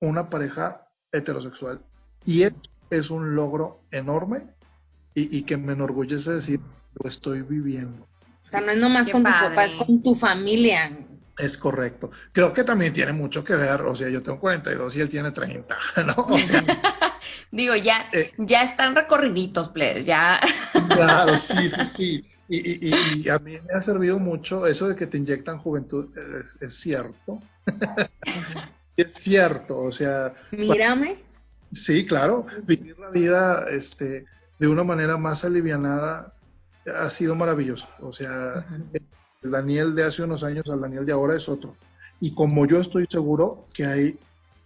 [0.00, 1.80] una pareja heterosexual.
[2.24, 2.44] Y
[2.90, 4.54] es un logro enorme
[5.14, 6.60] y, que me enorgullece decir,
[6.94, 8.04] lo estoy viviendo.
[8.04, 10.98] O sea, no es nomás con tu papá, es con tu familia.
[11.38, 12.10] Es correcto.
[12.32, 15.30] Creo que también tiene mucho que ver, o sea, yo tengo 42 y él tiene
[15.30, 16.26] 30, ¿no?
[16.28, 16.64] O sea,
[17.50, 20.40] Digo, ya, eh, ya están recorriditos, please, ya.
[20.88, 22.24] Claro, sí, sí, sí.
[22.48, 26.08] Y, a mí me ha servido mucho eso de que te inyectan juventud,
[26.60, 27.40] es, cierto.
[28.96, 30.34] es cierto, o sea.
[30.50, 31.16] Mírame.
[31.70, 34.26] Sí, claro, vivir la vida este,
[34.58, 36.34] de una manera más alivianada
[36.86, 37.88] ha sido maravilloso.
[38.00, 38.66] O sea,
[39.42, 41.76] el Daniel de hace unos años al Daniel de ahora es otro.
[42.20, 44.18] Y como yo estoy seguro que hay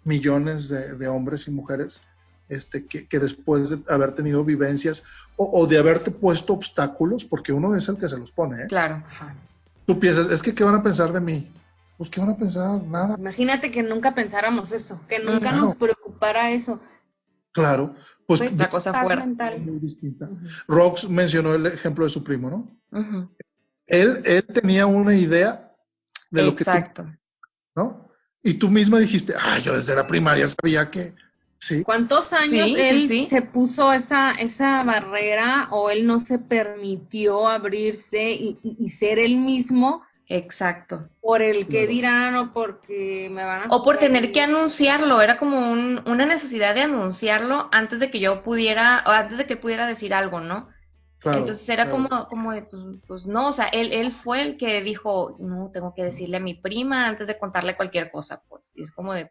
[0.05, 2.03] millones de hombres y mujeres
[2.49, 5.05] este, que, después de haber tenido vivencias
[5.37, 8.65] o, de haberte puesto obstáculos, porque uno es el que se los pone.
[8.65, 8.67] ¿eh?
[8.69, 9.03] Claro.
[9.87, 11.53] Tú piensas, es que ¿qué van a pensar de mí?
[11.97, 12.83] Pues ¿qué van a pensar?
[12.83, 13.17] Nada.
[13.19, 16.81] Imagínate que nunca pensáramos eso, que nunca nos preocupara eso.
[17.53, 17.95] Claro,
[18.27, 20.29] pues la cosa fuera muy distinta.
[20.69, 23.31] Rox mencionó el ejemplo de su primo, ¿no?
[23.87, 25.73] él, él tenía una idea
[26.31, 26.65] de lo que...
[26.65, 27.11] Exacto.
[27.75, 28.11] ¿No?
[28.43, 31.15] Y tú misma dijiste, ah, yo desde la primaria sabía que
[31.85, 38.89] ¿Cuántos años él se puso esa, esa barrera o él no se permitió abrirse y,
[38.89, 40.03] ser él mismo?
[40.29, 41.09] Exacto.
[41.21, 43.75] Por el que dirán o porque me van a...
[43.75, 48.43] O por tener que anunciarlo, era como una necesidad de anunciarlo antes de que yo
[48.43, 50.69] pudiera, o antes de que pudiera decir algo, ¿no?
[51.25, 54.81] Entonces era como, como de, pues, pues, no, o sea, él, él fue el que
[54.81, 58.83] dijo, no, tengo que decirle a mi prima antes de contarle cualquier cosa, pues, y
[58.83, 59.31] es como de,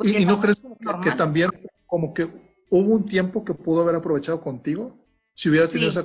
[0.00, 0.60] ¿Y, no crees
[1.02, 1.50] que, también
[1.86, 2.24] como que
[2.70, 4.96] hubo un tiempo que pudo haber aprovechado contigo
[5.34, 6.04] si hubiera tenido esa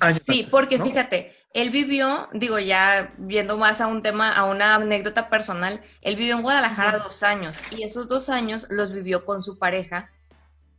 [0.00, 4.74] años Sí, porque fíjate, él vivió, digo ya viendo más a un tema, a una
[4.74, 9.42] anécdota personal, él vivió en Guadalajara dos años y esos dos años los vivió con
[9.42, 10.10] su pareja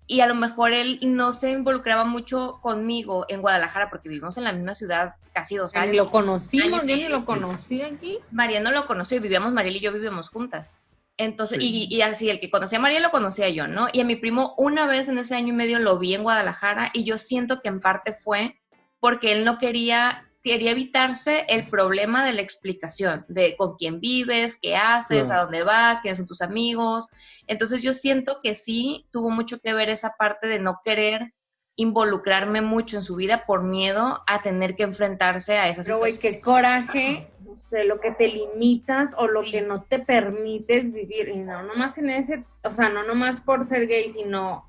[0.08, 4.44] y a lo mejor él no se involucraba mucho conmigo en Guadalajara porque vivimos en
[4.44, 5.96] la misma ciudad casi dos años.
[5.96, 8.20] Lo conocimos, yo ni lo conocí aquí.
[8.32, 10.74] María no lo conoció, vivíamos, Mariel y yo vivíamos juntas.
[11.18, 13.88] Entonces, y, así, el que conocía a María lo conocía yo, ¿no?
[13.94, 16.92] Y a mi primo una vez en ese año y medio lo vi en Guadalajara
[16.94, 18.60] y yo siento que en parte fue
[19.00, 24.60] porque él no quería quería evitarse el problema de la explicación, de con quién vives,
[24.62, 27.08] qué haces, a dónde vas, quiénes son tus amigos.
[27.48, 31.34] Entonces yo siento que sí tuvo mucho que ver esa parte de no querer
[31.78, 36.18] involucrarme mucho en su vida por miedo a tener que enfrentarse a esas Pero, güey,
[36.18, 41.30] qué coraje, no sé, lo que te limitas o lo que no te permites vivir.
[41.30, 44.66] Y no nomás en ese, o sea, no nomás por ser gay, sino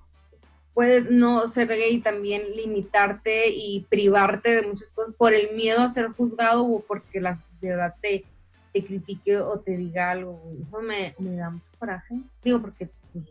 [0.74, 5.82] puedes no ser gay y también limitarte y privarte de muchas cosas por el miedo
[5.82, 8.24] a ser juzgado o porque la sociedad te,
[8.72, 10.42] te critique o te diga algo.
[10.60, 12.16] Eso me, me da mucho coraje.
[12.42, 13.24] Digo, porque pues,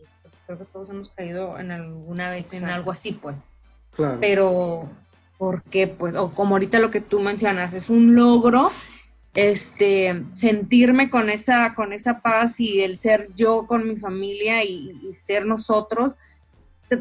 [0.46, 3.44] creo que todos hemos caído en alguna vez en algo así, pues.
[4.20, 4.88] Pero,
[5.38, 5.86] ¿por qué?
[5.86, 8.70] Pues, o como ahorita lo que tú mencionas, es un logro
[9.36, 15.12] este sentirme con esa con esa paz y el ser yo con mi familia y,
[15.12, 16.16] ser nosotros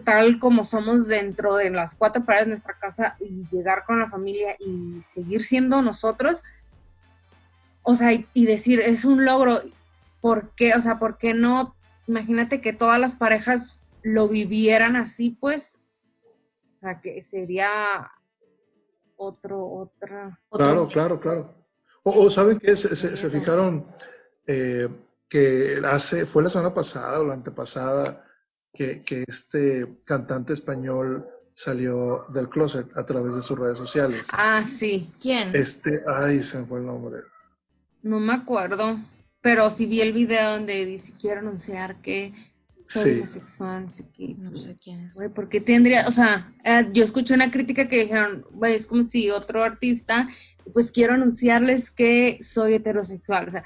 [0.03, 4.07] tal como somos dentro de las cuatro paredes de nuestra casa y llegar con la
[4.07, 6.43] familia y seguir siendo nosotros
[7.83, 9.61] o sea y, y decir es un logro
[10.19, 10.73] ¿por qué?
[10.73, 11.73] o sea ¿por qué no?
[12.07, 15.79] imagínate que todas las parejas lo vivieran así pues
[16.85, 18.11] sea, que sería
[19.17, 20.39] otro, otra.
[20.49, 21.49] Claro, claro, claro.
[22.03, 23.87] O, saben que se, se, fijaron
[24.45, 24.87] eh,
[25.27, 28.23] que hace, fue la semana pasada o la antepasada
[28.71, 34.27] que, que este cantante español salió del closet a través de sus redes sociales.
[34.33, 35.11] Ah, sí.
[35.19, 35.55] ¿Quién?
[35.55, 37.21] Este, ay, se me fue el nombre.
[38.03, 38.99] No me acuerdo,
[39.41, 42.33] pero sí vi el video donde dice quiero anunciar que
[42.87, 45.15] soy homosexual, no sé qué, no sé quién es.
[45.15, 48.87] Güey, ¿por qué tendría, o sea, eh, yo escuché una crítica que dijeron, güey, es
[48.87, 50.27] como si otro artista,
[50.73, 53.63] pues quiero anunciarles que soy heterosexual, o sea.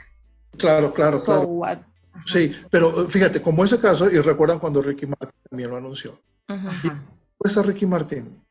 [0.58, 1.86] Claro, claro, claro.
[2.26, 6.20] Sí, pero eh, fíjate, como ese caso, y recuerdan cuando Ricky Martin también lo anunció.
[6.48, 7.04] Ajá.
[7.38, 8.42] pues a Ricky Martin,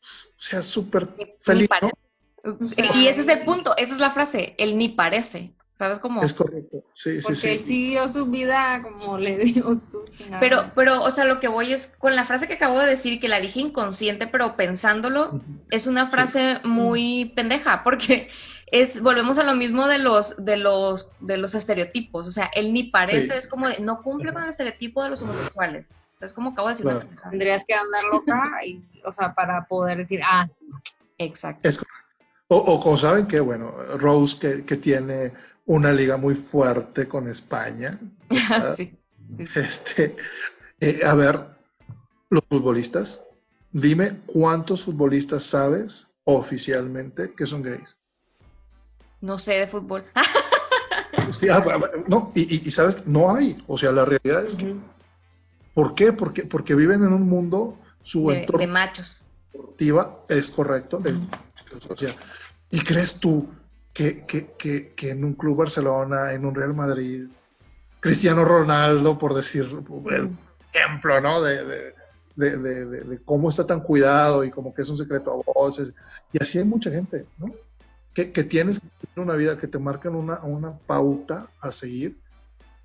[0.00, 1.68] o sea, súper feliz.
[2.94, 5.52] Y ese es el punto, esa es la frase, el ni parece.
[5.78, 6.22] ¿Sabes cómo?
[6.22, 7.48] Es correcto, sí, sí, sí.
[7.48, 10.04] él siguió su vida como le dio su
[10.40, 13.20] Pero, pero, o sea, lo que voy es, con la frase que acabo de decir,
[13.20, 18.28] que la dije inconsciente, pero pensándolo, es una frase muy pendeja, porque
[18.66, 22.26] es, volvemos a lo mismo de los, de los, de los estereotipos.
[22.26, 25.20] O sea, él ni parece, es como de, no cumple con el estereotipo de los
[25.20, 25.96] homosexuales.
[26.14, 29.66] O sea, es como acabo de decir Tendrías que andar loca, y, o sea, para
[29.66, 30.64] poder decir, ah, sí.
[31.18, 31.68] Exacto.
[31.68, 31.96] Es correcto.
[32.48, 35.32] O, o, como saben que, bueno, Rose que, que, tiene
[35.66, 37.98] una liga muy fuerte con España.
[38.76, 38.96] sí,
[39.38, 40.16] Este,
[40.80, 41.44] eh, a ver,
[42.30, 43.22] los futbolistas,
[43.72, 47.98] dime cuántos futbolistas sabes oficialmente que son gays.
[49.20, 50.04] No sé de fútbol.
[51.30, 51.64] sí, ah,
[52.06, 53.62] no, y, y, sabes, no hay.
[53.66, 54.74] O sea, la realidad es que.
[55.74, 56.12] ¿Por qué?
[56.12, 58.60] Porque, porque viven en un mundo, su de, entorno.
[58.60, 59.28] De machos.
[60.28, 61.02] Es correcto.
[61.88, 62.14] o sea,
[62.70, 63.48] ¿y crees tú
[63.96, 67.28] que, que, que, en un club Barcelona, en un Real Madrid,
[67.98, 70.30] Cristiano Ronaldo, por decir el
[70.70, 71.40] ejemplo, ¿no?
[71.40, 71.94] De,
[72.36, 75.94] de, de, cómo está tan cuidado y como que es un secreto a voces.
[76.30, 77.46] Y así hay mucha gente, ¿no?
[78.12, 78.82] Que, que tienes
[79.16, 82.18] una vida que te marcan una, una pauta a seguir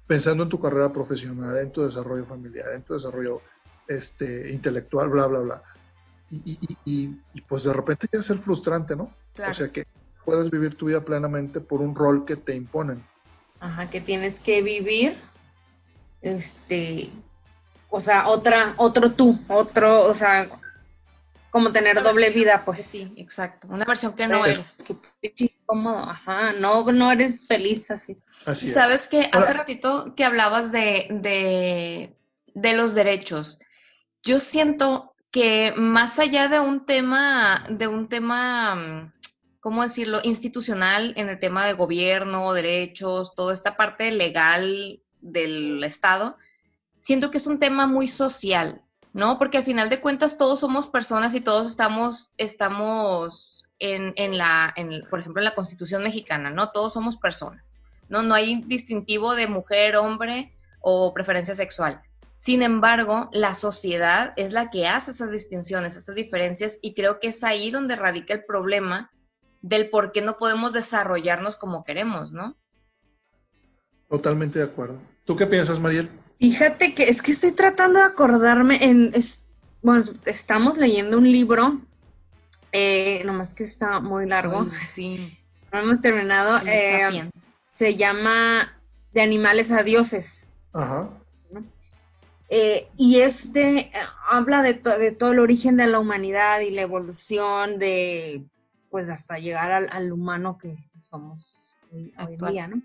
[0.07, 3.41] pensando en tu carrera profesional, en tu desarrollo familiar, en tu desarrollo
[3.85, 5.63] este, intelectual, bla, bla, bla.
[6.29, 9.13] Y, y, y, y pues de repente llega a ser frustrante, ¿no?
[9.45, 9.85] O sea que
[10.25, 13.03] puedes vivir tu vida plenamente por un rol que te imponen.
[13.59, 15.15] Ajá, que tienes que vivir,
[16.21, 17.11] este,
[17.89, 20.49] o sea, otra, otro tú, otro, o sea,
[21.51, 22.83] como tener doble vida, pues.
[22.83, 23.67] Sí, exacto.
[23.69, 24.83] Una versión que no eres.
[25.21, 28.17] Qué cómodo, ajá, no, no eres feliz así.
[28.45, 32.15] Así Sabes que hace ratito que hablabas de, de,
[32.53, 33.59] de los derechos,
[34.23, 39.11] yo siento que más allá de un tema, de un tema mm,
[39.61, 46.35] ¿cómo decirlo?, institucional en el tema de gobierno, derechos, toda esta parte legal del Estado,
[46.99, 48.81] siento que es un tema muy social,
[49.13, 49.37] ¿no?
[49.37, 54.73] Porque al final de cuentas todos somos personas y todos estamos, estamos en, en la,
[54.75, 56.71] en, por ejemplo, en la Constitución mexicana, ¿no?
[56.71, 57.71] Todos somos personas,
[58.09, 58.23] ¿no?
[58.23, 62.01] No hay distintivo de mujer, hombre o preferencia sexual.
[62.35, 67.27] Sin embargo, la sociedad es la que hace esas distinciones, esas diferencias, y creo que
[67.27, 69.11] es ahí donde radica el problema
[69.61, 72.55] del por qué no podemos desarrollarnos como queremos, ¿no?
[74.09, 74.99] Totalmente de acuerdo.
[75.25, 76.09] ¿Tú qué piensas, Mariel?
[76.39, 79.13] Fíjate que es que estoy tratando de acordarme en,
[79.81, 81.81] bueno, estamos leyendo un libro,
[82.71, 84.69] eh, nomás que está muy largo.
[84.71, 85.37] sí.
[85.71, 86.59] No hemos terminado.
[86.67, 87.29] Eh,
[87.71, 88.77] se llama
[89.13, 90.47] De animales a dioses.
[90.73, 91.09] Ajá.
[92.49, 93.91] Eh, y este
[94.29, 98.43] habla de, de todo el origen de la humanidad y la evolución de
[98.91, 102.83] pues hasta llegar al, humano que somos hoy, en día, ¿no?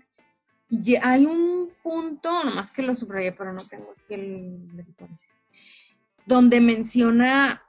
[0.69, 4.57] Y hay un punto, nomás que lo subrayé, pero no tengo aquí el,
[6.25, 7.61] donde menciona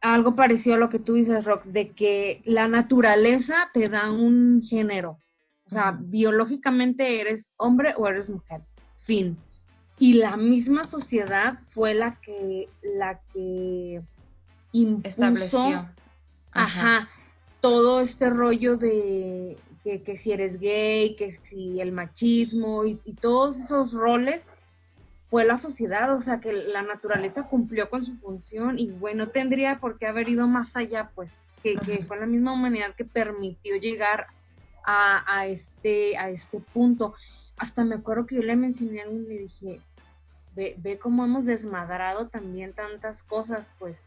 [0.00, 4.62] algo parecido a lo que tú dices, Rox, de que la naturaleza te da un
[4.62, 5.18] género.
[5.64, 8.62] O sea, biológicamente eres hombre o eres mujer.
[8.94, 9.36] Fin.
[9.98, 14.02] Y la misma sociedad fue la que, la que
[14.70, 15.88] impuso, estableció.
[16.52, 17.08] Ajá.
[17.60, 19.58] Todo este rollo de
[20.04, 24.48] que, si eres gay, que si el machismo y, todos esos roles
[25.30, 29.78] fue la sociedad, o sea que la naturaleza cumplió con su función y bueno, tendría
[29.78, 34.26] por qué haber ido más allá, pues, que, fue la misma humanidad que permitió llegar
[34.84, 37.14] a, este, a este punto.
[37.56, 39.80] Hasta me acuerdo que yo le mencioné a alguien y le dije,
[40.54, 43.98] ve, ve cómo hemos desmadrado también tantas cosas, pues.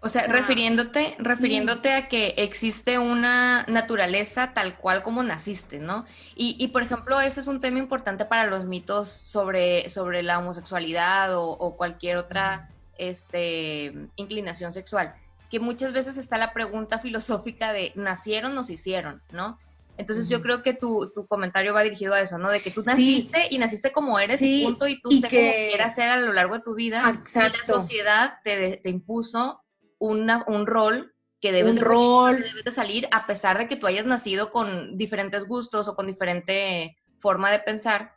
[0.00, 6.06] O sea, refiriéndote, refiriéndote a que existe una naturaleza tal cual como naciste, ¿no?
[6.36, 10.38] Y, y, por ejemplo, ese es un tema importante para los mitos sobre, sobre la
[10.38, 15.16] homosexualidad o, cualquier otra este, inclinación sexual,
[15.50, 19.20] que muchas veces está la pregunta filosófica de ¿nacieron o se hicieron?
[19.32, 19.58] ¿no?
[19.96, 22.50] Entonces yo creo que tu, tu, comentario va dirigido a eso, ¿no?
[22.50, 25.96] De que tú naciste y naciste como eres y punto y tú sé cómo quieras
[25.96, 29.60] ser a lo largo de tu vida y la sociedad te, te impuso
[29.98, 32.44] una, un rol que debes, rol.
[32.64, 36.96] de salir a pesar de que tú hayas nacido con diferentes gustos o con diferente
[37.18, 38.16] forma de pensar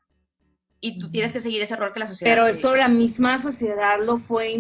[0.80, 2.32] y tú tienes que seguir ese rol que la sociedad.
[2.32, 4.52] Pero eso la misma sociedad lo fue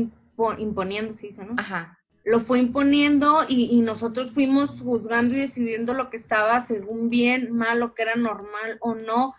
[0.59, 1.55] imponiendo, sí, ¿no?
[1.57, 1.97] Ajá.
[2.23, 7.51] Lo fue imponiendo y, y, nosotros fuimos juzgando y decidiendo lo que estaba según bien,
[7.51, 9.33] mal, lo que era normal o no.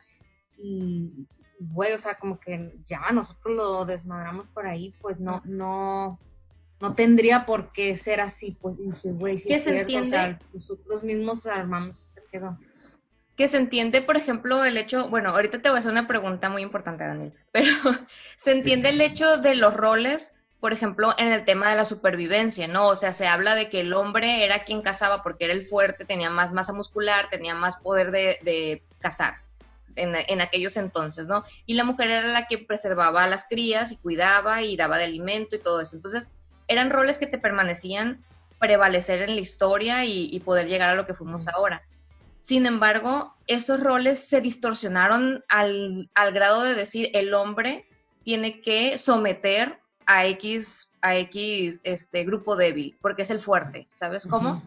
[0.56, 1.28] Y,
[1.60, 6.18] güey, o sea, como que ya nosotros lo desmadramos por ahí, pues no, no,
[6.82, 11.04] no tendría por qué ser así, pues dije, güey, si es cierto, o sea, nosotros
[11.04, 12.58] mismos armamos se quedó.
[13.36, 16.48] Que se entiende, por ejemplo, el hecho, bueno, ahorita te voy a hacer una pregunta
[16.48, 17.70] muy importante, Daniel, pero
[18.36, 22.66] se entiende el hecho de los roles, por ejemplo, en el tema de la supervivencia,
[22.66, 22.88] ¿no?
[22.88, 26.04] O sea, se habla de que el hombre era quien cazaba porque era el fuerte,
[26.04, 29.36] tenía más masa muscular, tenía más poder de, cazar.
[29.94, 31.44] En, en, aquellos entonces, ¿no?
[31.66, 35.04] Y la mujer era la que preservaba a las crías y cuidaba y daba de
[35.04, 35.96] alimento y todo eso.
[35.96, 36.32] Entonces,
[36.68, 38.24] eran roles que te permanecían
[38.58, 41.82] prevalecer en la historia y, poder llegar a lo que fuimos ahora.
[42.36, 47.86] Sin embargo, esos roles se distorsionaron al, grado de decir el hombre
[48.22, 54.28] tiene que someter a X, a X este, grupo débil, porque es el fuerte, ¿sabes
[54.28, 54.62] cómo?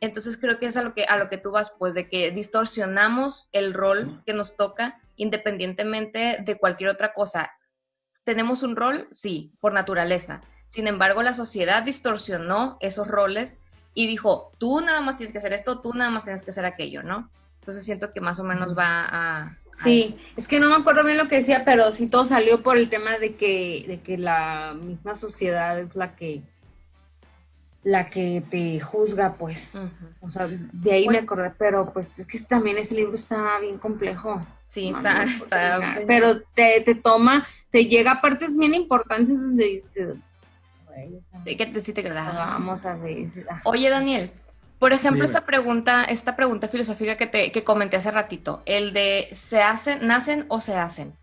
[0.00, 2.30] Entonces creo que es a lo que, a lo que tú vas, pues, de que
[2.30, 7.52] distorsionamos el rol que nos toca independientemente de cualquier otra cosa.
[8.24, 9.06] ¿Tenemos un rol?
[9.12, 10.42] Sí, por naturaleza.
[10.66, 13.58] Sin embargo, la sociedad distorsionó esos roles
[13.94, 16.64] y dijo, tú nada más tienes que hacer esto, tú nada más tienes que hacer
[16.64, 17.30] aquello, ¿no?
[17.60, 19.58] Entonces siento que más o menos va a...
[19.72, 22.76] Sí, es que no me acuerdo bien lo que decía, pero sí todo salió por
[22.76, 26.42] el tema de que, de que la misma sociedad es la que
[27.84, 29.78] la que te juzga, pues.
[30.20, 33.78] O sea, de ahí me acordé, pero pues es que también ese libro está bien
[33.78, 34.44] complejo.
[34.62, 39.82] Sí, está, está, Pero te, te toma, te llega a partes bien importantes donde
[42.34, 43.26] Vamos a ver.
[43.64, 44.32] Oye, Daniel,
[44.78, 49.28] por ejemplo, esta pregunta, esta pregunta filosófica que te que comenté hace ratito, el de
[49.32, 51.16] ¿se hacen, nacen o se hacen?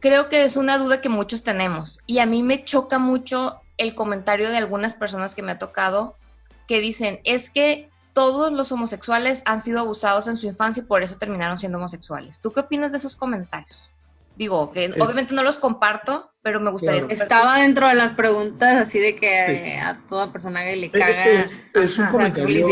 [0.00, 3.94] Creo que es una duda que muchos tenemos y a mí me choca mucho el
[3.94, 6.16] comentario de algunas personas que me ha tocado
[6.66, 11.02] que dicen, es que todos los homosexuales han sido abusados en su infancia y por
[11.02, 12.40] eso terminaron siendo homosexuales.
[12.40, 13.88] ¿Tú qué opinas de esos comentarios?
[14.36, 18.98] Digo, que obviamente no los comparto, pero me gustaría Estaba dentro de las preguntas así
[18.98, 21.24] de que a toda persona que le caga.
[21.24, 22.66] Es, un comentario.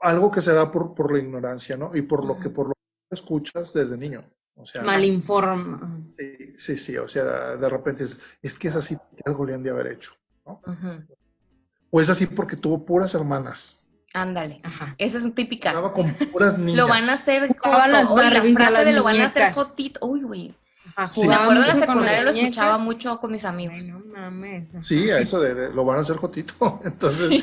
[0.00, 1.94] Algo que se da por, por la ignorancia, ¿no?
[1.94, 4.24] Y por lo que por lo que escuchas desde niño.
[4.56, 6.04] O sea, Malinforma.
[6.10, 6.96] Sí, sí, sí.
[6.96, 9.88] O sea, de repente es, es que es así porque algo le han de haber
[9.88, 10.12] hecho.
[10.46, 10.60] ¿no?
[11.90, 13.83] O es así porque tuvo puras hermanas.
[14.14, 14.94] Ándale, ajá.
[14.96, 15.74] Esa es típica.
[15.92, 16.76] con puras niñas.
[16.76, 20.06] Lo van a hacer como las la frase de lo van a hacer fotito.
[20.06, 20.54] Uy, güey.
[21.12, 21.26] Sí.
[21.26, 23.82] Me acuerdo de la secundaria lo escuchaba mucho con mis amigos.
[23.88, 24.76] no mames.
[24.82, 26.80] Sí, a eso de, lo van a hacer jotito.
[26.84, 27.42] Entonces,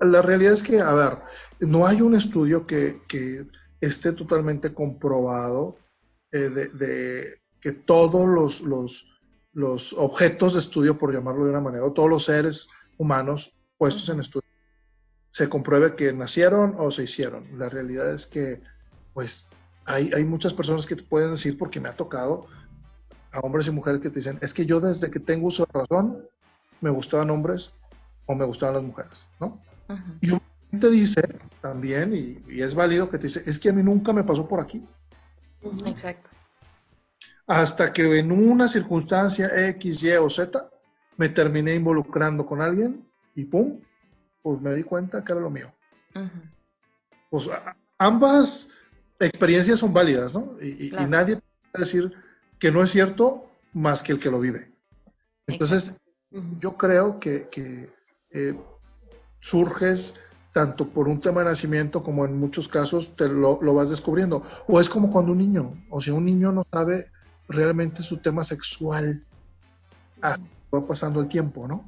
[0.00, 1.18] la realidad es que, a ver,
[1.60, 3.46] no hay un estudio que, que
[3.80, 5.78] esté totalmente comprobado
[6.32, 9.06] eh, de, de, que todos los, los,
[9.54, 14.08] los objetos de estudio, por llamarlo de una manera, o todos los seres humanos puestos
[14.10, 14.45] en estudio,
[15.36, 17.46] se compruebe que nacieron o se hicieron.
[17.58, 18.62] La realidad es que,
[19.12, 19.48] pues,
[19.84, 22.46] hay, hay muchas personas que te pueden decir, porque me ha tocado,
[23.32, 25.78] a hombres y mujeres que te dicen, es que yo desde que tengo uso de
[25.78, 26.26] razón,
[26.80, 27.74] me gustaban hombres
[28.24, 29.60] o me gustaban las mujeres, ¿no?
[30.22, 30.40] Y un
[30.80, 31.20] te dice
[31.60, 34.60] también, y, es válido que te dice, es que a mí nunca me pasó por
[34.60, 34.86] aquí.
[35.84, 36.30] Exacto.
[37.46, 40.66] Hasta que en una circunstancia X, Y o Z
[41.18, 43.82] me terminé involucrando con alguien y pum,
[44.46, 45.72] pues me di cuenta que era lo mío.
[47.30, 47.50] Pues
[47.98, 48.68] ambas
[49.18, 50.52] experiencias son válidas, ¿no?
[50.62, 51.40] Y, nadie
[51.72, 52.12] puede decir
[52.60, 54.72] que no es cierto más que el que lo vive.
[55.48, 55.96] Entonces,
[56.60, 57.90] yo creo que,
[58.30, 58.56] eh,
[59.40, 60.14] surges
[60.52, 64.44] tanto por un tema de nacimiento como en muchos casos te lo, vas descubriendo.
[64.68, 67.10] O es como cuando un niño, o sea, un niño no sabe
[67.48, 69.26] realmente su tema sexual.
[70.22, 70.38] Ah,
[70.72, 71.84] va pasando el tiempo, ¿no?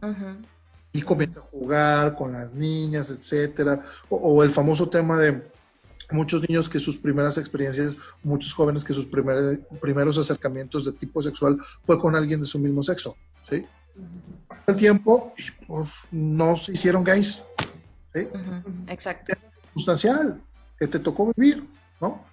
[0.92, 3.82] Y comienza a jugar con las niñas, etcétera.
[4.08, 5.42] O, el famoso tema de
[6.10, 11.58] muchos niños que sus primeras experiencias, muchos jóvenes que sus primeros acercamientos de tipo sexual
[11.82, 13.16] fue con alguien de su mismo sexo,
[13.48, 13.66] ¿sí?
[14.66, 15.34] El tiempo,
[15.66, 17.42] pues no se hicieron gays,
[18.14, 18.28] ¿sí?
[18.86, 19.34] Exacto.
[19.64, 20.40] circunstancial,
[20.78, 21.66] que te tocó vivir,
[22.00, 22.24] ¿no?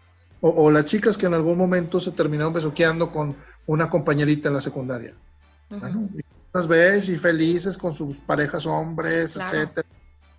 [0.42, 3.36] O, las chicas que en algún momento se terminaron besuqueando con
[3.66, 5.16] una compañerita en la secundaria.
[6.56, 9.86] Las ves y felices con sus parejas hombres, etcétera,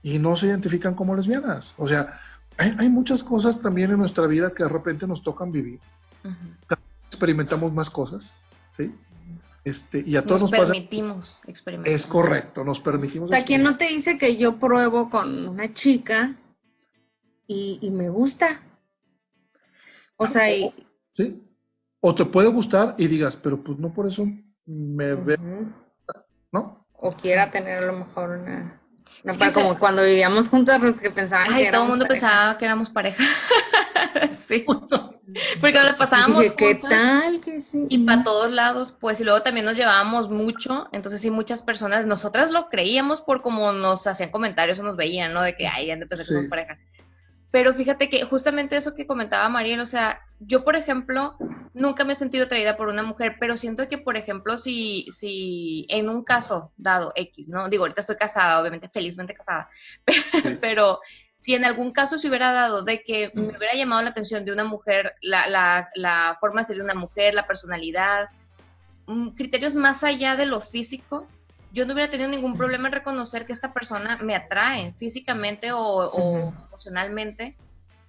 [0.00, 1.74] y no se identifican como lesbianas.
[1.76, 2.18] O sea,
[2.56, 5.78] hay, muchas cosas también en nuestra vida que de repente nos tocan vivir.
[7.06, 8.38] Experimentamos más cosas,
[8.70, 8.94] ¿sí?
[9.62, 11.92] Este, y a todos nos, permitimos experimentar.
[11.92, 13.30] Es correcto, nos permitimos.
[13.30, 16.34] O sea, ¿quién no te dice que yo pruebo con una chica
[17.46, 18.62] y, me gusta?
[20.16, 20.72] O sea, y...
[21.14, 21.42] sí.
[22.00, 24.26] O te puede gustar y digas, pero pues no por eso
[24.64, 25.38] me veo,
[26.52, 26.86] ¿no?
[26.92, 28.80] O quiera tener a lo mejor una
[29.54, 33.24] como cuando vivíamos juntos, que pensaban Ay, todo el mundo pensaba que éramos pareja.
[34.30, 34.64] sí.
[35.60, 37.86] Porque nos pasábamos dije, ¿qué tal que sí?
[37.88, 42.06] Y para todos lados, pues, y luego también nos llevábamos mucho, entonces sí, muchas personas,
[42.06, 45.42] nosotras lo creíamos por como nos hacían comentarios o nos veían, ¿no?
[45.42, 46.78] De que, ay, han de pensar que somos pareja.
[47.56, 51.38] Pero fíjate que justamente eso que comentaba Mariel, o sea, yo, por ejemplo,
[51.72, 55.86] nunca me he sentido atraída por una mujer, pero siento que, por ejemplo, si, si
[55.88, 57.70] en un caso dado X, ¿no?
[57.70, 59.70] Digo, ahorita estoy casada, obviamente, felizmente casada,
[60.60, 61.00] pero
[61.34, 64.52] si en algún caso se hubiera dado de que me hubiera llamado la atención de
[64.52, 68.28] una mujer, la, la, la forma de ser de una mujer, la personalidad,
[69.06, 71.26] mm, criterios más allá de lo físico,
[71.76, 76.54] yo no hubiera tenido ningún problema en reconocer que esta persona me atrae físicamente o,
[76.68, 77.54] emocionalmente.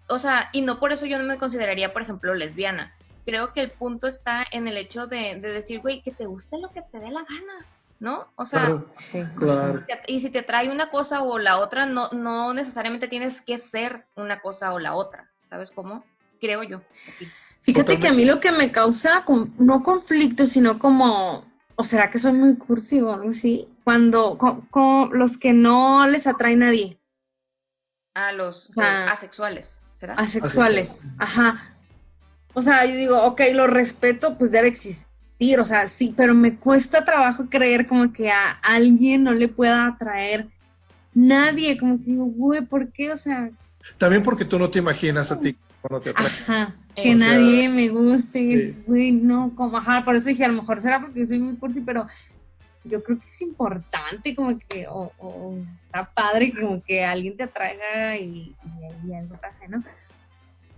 [0.07, 2.95] O sea, y no por eso yo no me consideraría, por ejemplo, lesbiana.
[3.25, 6.71] Creo que el punto está en el hecho de, decir, güey, que te guste lo
[6.71, 7.65] que te dé la gana,
[7.99, 8.31] ¿no?
[8.37, 8.81] O sea,
[9.35, 13.57] claro, y si te atrae una cosa o la otra, no, no necesariamente tienes que
[13.57, 16.05] ser una cosa o la otra, ¿sabes cómo?
[16.39, 16.83] Creo yo.
[17.63, 19.25] Fíjate que a mí lo que me causa,
[19.57, 21.43] no conflicto, sino como
[21.77, 26.25] o será que soy muy cursi o algo así, cuando con, los que no les
[26.25, 26.99] atrae nadie.
[28.15, 30.15] A los asexuales, ¿será?
[30.15, 31.61] Asexuales, ajá.
[32.55, 36.57] O sea, yo digo, ok, lo respeto, pues debe existir, o sea, sí, pero me
[36.57, 40.47] cuesta trabajo creer como que a alguien no le pueda atraer
[41.13, 43.11] nadie, como que digo, güey, ¿por qué?
[43.11, 43.51] O sea...
[43.99, 46.27] También porque tú no te imaginas a ti cuando te atrae.
[46.27, 50.55] Ajá que nadie me guste, es, güey, no, como, ajá, por eso dije, a lo
[50.55, 52.07] mejor será porque soy muy cursi, pero
[52.83, 57.43] yo creo que es importante, como que, o, está padre que como que alguien te
[57.43, 58.55] atraiga y,
[59.05, 59.83] y, algo pase, ¿no?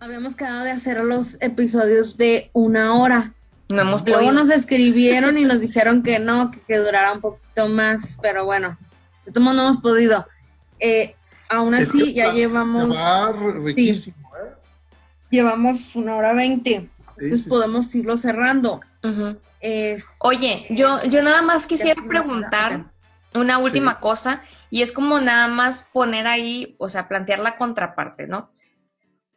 [0.01, 3.33] Habíamos quedado de hacer los episodios de una hora.
[3.69, 7.69] No hemos Luego nos escribieron y nos dijeron que no, que, que durara un poquito
[7.69, 8.77] más, pero bueno,
[9.25, 10.25] de todos no hemos podido.
[10.79, 11.13] Eh,
[11.49, 12.95] aún así, ya llevamos.
[13.63, 14.29] riquísimo
[15.29, 18.81] llevamos una hora veinte, entonces podemos irlo cerrando.
[20.21, 22.91] Oye, yo, yo nada más quisiera preguntar
[23.33, 28.27] una última cosa y es como nada más poner ahí, o sea, plantear la contraparte,
[28.27, 28.51] ¿no?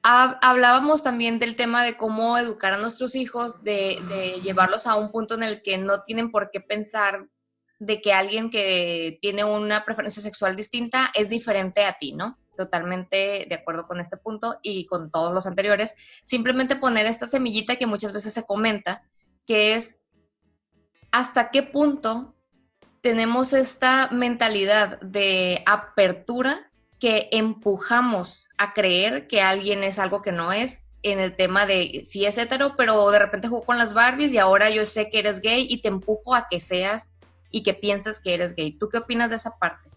[0.05, 5.13] hablábamos también del tema de cómo educar a nuestros hijos, de, de, llevarlos a un
[5.13, 7.29] punto en el que no tienen por qué pensar
[7.79, 12.37] de que alguien que tiene una preferencia sexual distinta es diferente a ti, ¿no?
[12.57, 15.95] Totalmente de acuerdo con este punto y con todos los anteriores.
[16.23, 19.03] Simplemente poner esta semillita que muchas veces se comenta,
[19.47, 19.99] que es
[21.11, 22.35] hasta qué punto
[23.03, 30.53] tenemos esta mentalidad de apertura que empujamos a creer que alguien es algo que no
[30.53, 34.33] es en el tema de si es hetero, pero de repente jugó con las Barbies
[34.33, 37.15] y ahora yo sé que eres gay y te empujo a que seas
[37.51, 38.73] y que pienses que eres gay.
[38.73, 39.91] ¿Tú qué opinas de esa parte?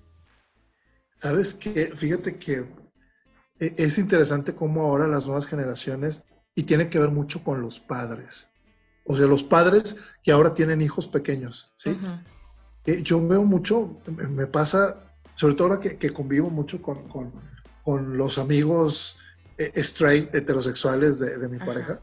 [1.16, 2.66] Sabes que, fíjate que
[3.59, 7.80] e, es interesante cómo ahora las nuevas generaciones, y tiene que ver mucho con los
[7.80, 8.49] padres,
[9.05, 11.97] o sea, los padres que ahora tienen hijos pequeños, ¿sí?
[13.03, 13.99] yo veo mucho,
[14.30, 15.03] me pasa,
[15.34, 17.09] sobre todo ahora que, convivo mucho con,
[17.84, 19.20] con los amigos
[19.57, 22.01] eh, straight, heterosexuales de, mi pareja.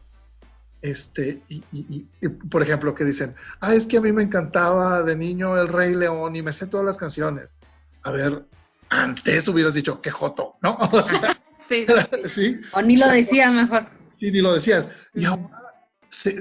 [0.81, 2.07] Este, y,
[2.51, 5.95] por ejemplo, que dicen, ah, es que a mí me encantaba de niño el Rey
[5.95, 7.57] León y me sé todas las canciones.
[8.03, 8.45] A ver,
[8.93, 10.76] antes hubieras dicho, qué joto, ¿no?
[10.93, 11.86] O sea, sí,
[12.24, 12.61] sí.
[12.72, 13.86] O ni lo decías mejor.
[14.11, 14.88] Sí, ni lo decías.
[15.14, 15.51] Y ahora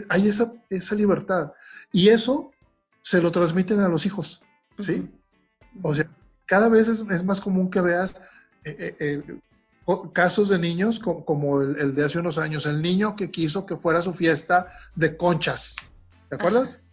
[0.10, 1.54] hay esa, esa libertad.
[1.94, 2.52] Y eso
[3.02, 4.44] se lo transmiten a los hijos,
[4.78, 5.10] ¿sí?
[5.82, 6.10] O sea,
[6.46, 8.22] cada vez es, más común que veas
[8.66, 9.24] eh, eh,
[10.14, 14.02] casos de niños como, el, de hace unos años, el niño que quiso que fuera
[14.02, 15.78] su fiesta de conchas,
[16.30, 16.84] ¿te acuerdas?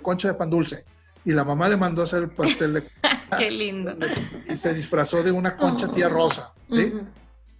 [0.00, 0.84] Concha de pan dulce.
[1.26, 2.84] Y la mamá le mandó a hacer el pastel de...
[3.36, 3.94] qué lindo.
[4.48, 6.52] Y se disfrazó de una concha tía rosa.
[6.70, 6.94] ¿sí?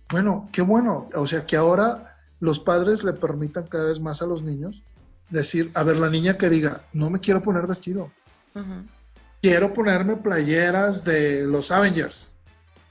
[0.09, 1.11] Bueno, qué bueno.
[1.15, 4.83] O sea, que ahora los padres le permitan cada vez más a los niños
[5.31, 8.11] decir, a ver, la niña que diga, no me quiero poner vestido.
[9.43, 12.31] Quiero ponerme playeras de los Avengers.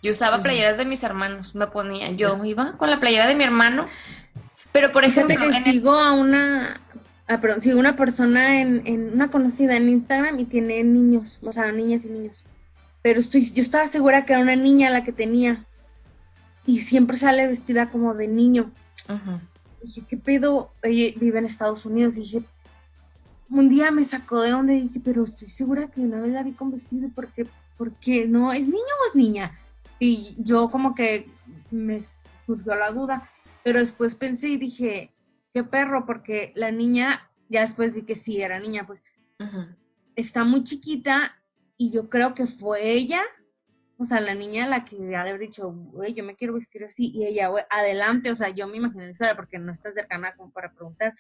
[0.04, 3.44] Yo usaba playeras de mis hermanos, me ponía, yo iba con la playera de mi
[3.44, 3.86] hermano,
[4.72, 5.36] pero por ejemplo...
[5.40, 6.80] que sigo a una,
[7.28, 11.52] ah, perdón, sigo una persona en, en, una conocida en Instagram y tiene niños, o
[11.52, 12.46] sea, niñas y niños.
[13.02, 15.66] Pero estoy, yo estaba segura que era una niña la que tenía.
[16.66, 18.72] Y siempre sale vestida como de niño.
[19.08, 19.42] Ajá.
[19.84, 20.72] Dije, ¿qué pedo?
[20.82, 22.16] Ella vive en Estados Unidos.
[22.16, 22.44] dije,
[23.50, 26.54] un día me sacó de donde dije, pero estoy segura que una vez la vi
[26.54, 27.48] con vestido porque,
[27.78, 29.52] porque no, ¿es niño o es niña?
[30.00, 31.30] Y yo como que
[31.72, 32.02] me
[32.46, 33.30] surgió la duda,
[33.64, 35.12] pero después pensé y dije,
[35.56, 39.02] qué perro, porque la niña, ya después vi que sí, era niña, pues
[40.16, 41.42] está muy chiquita
[41.78, 43.24] y yo creo que fue ella
[43.98, 46.84] o sea, la niña la que ha de haber dicho, güey, yo me quiero vestir
[46.84, 49.94] así, y ella, güey, adelante, o sea, yo me imaginé la historia porque no está
[49.94, 51.14] cercana como para preguntar,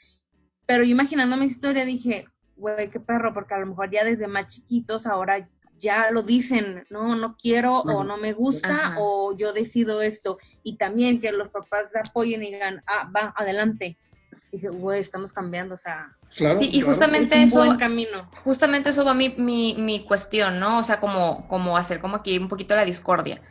[0.65, 2.27] pero yo imaginando mi historia dije,
[2.57, 6.85] güey, qué perro, porque a lo mejor ya desde más chiquitos ahora ya lo dicen,
[6.89, 11.49] no, no quiero o no me gusta o yo decido esto, y también que los
[11.49, 13.97] papás apoyen y digan, ah, va, adelante.
[14.51, 18.29] Dije, güey, estamos cambiando, o sea, sí, y justamente eso, camino.
[18.43, 20.79] justamente eso va mi, mi, mi, cuestión, ¿no?
[20.79, 23.41] O sea, como, como hacer como aquí un poquito la discordia.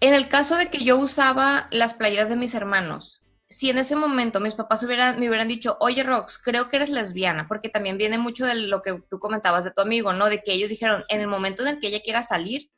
[0.00, 3.94] En el caso de que yo usaba las playeras de mis hermanos, si en ese
[3.94, 7.98] momento mis papás hubieran, me hubieran dicho, oye Rox, creo que eres lesbiana, porque también
[7.98, 10.26] viene mucho de lo que tú comentabas de tu amigo, ¿no?
[10.26, 12.70] De que ellos dijeron, en el momento en el que ella quiera salir,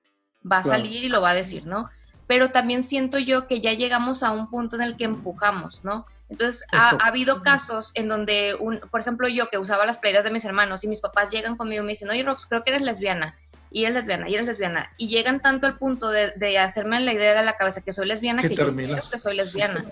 [0.51, 1.89] va a salir y lo va a decir, ¿no?
[2.27, 6.07] Pero también siento yo que ya llegamos a un punto en el que empujamos, ¿no?
[6.29, 10.33] Entonces, ha, habido casos en donde, un, por ejemplo, yo que usaba las playeras de
[10.33, 12.83] mis hermanos y mis papás llegan conmigo y me dicen, oye, Rox, creo que eres
[12.83, 13.39] lesbiana.
[13.71, 14.93] Y eres lesbiana, y eres lesbiana.
[14.97, 18.43] Y llegan tanto al punto de, hacerme la idea de la cabeza que soy lesbiana
[18.43, 19.85] que, yo creo que soy lesbiana.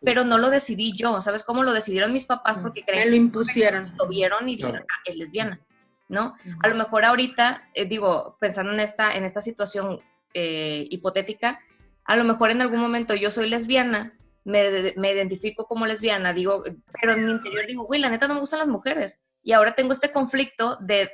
[0.00, 2.58] Pero no lo decidí yo, ¿sabes cómo lo decidieron mis papás?
[2.58, 2.62] Mm.
[2.62, 3.94] Porque creen que lo impusieron.
[3.96, 5.60] Lo vieron y dijeron, ah, es lesbiana,
[6.08, 6.34] ¿no?
[6.62, 10.00] A lo mejor ahorita, eh, digo, pensando en esta, en esta situación
[10.34, 11.60] eh, hipotética,
[12.04, 14.12] a lo mejor en algún momento yo soy lesbiana
[14.44, 16.64] me, identifico como lesbiana, digo,
[17.00, 19.18] pero en mi interior digo, güey, la neta no me gustan las mujeres.
[19.42, 21.10] Y ahora tengo este conflicto de,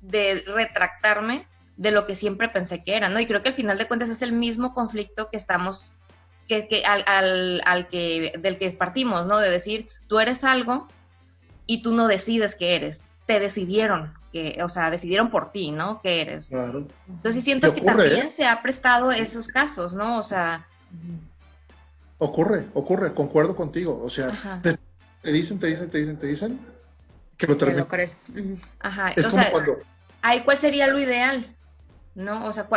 [0.00, 1.46] de retractarme
[1.76, 3.20] de lo que siempre pensé que era, ¿no?
[3.20, 5.92] Y creo que al final de cuentas es el mismo conflicto que estamos,
[6.48, 9.38] que, que al, al, al, que, del que partimos, ¿no?
[9.38, 10.88] De decir, tú eres algo
[11.66, 16.00] y tú no decides qué eres, te decidieron, que, o sea, decidieron por ti, ¿no?
[16.02, 16.48] ¿Qué eres?
[16.48, 16.86] Claro.
[17.08, 20.18] Entonces siento que también se ha prestado esos casos, ¿no?
[20.18, 20.66] O sea,
[22.22, 24.00] Ocurre, ocurre, concuerdo contigo.
[24.00, 26.60] O sea, te, dicen, te dicen, te dicen, te dicen
[27.36, 27.56] que lo.
[28.78, 29.10] Ajá.
[29.10, 29.78] Es como cuando.
[30.22, 31.44] Ahí, ¿cuál sería lo ideal?
[32.14, 32.46] ¿No?
[32.46, 32.68] O sea,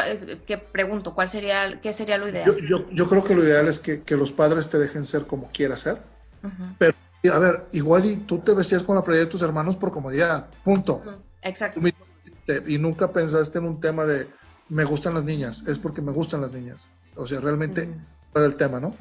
[0.48, 2.58] que pregunto, ¿cuál sería, qué sería lo ideal?
[2.68, 5.82] Yo, yo, creo que lo ideal es que, los padres te dejen ser como quieras
[5.82, 6.00] ser.
[6.80, 6.96] Pero,
[7.32, 10.48] a ver, igual y tú te vestías con la playa de tus hermanos por comodidad,
[10.64, 11.04] punto.
[11.44, 11.80] Exacto.
[12.66, 14.28] y nunca pensaste en un tema de
[14.70, 16.90] me gustan las niñas, es porque me gustan las niñas.
[17.16, 17.88] O sea, realmente
[18.34, 18.96] era el tema, ¿no?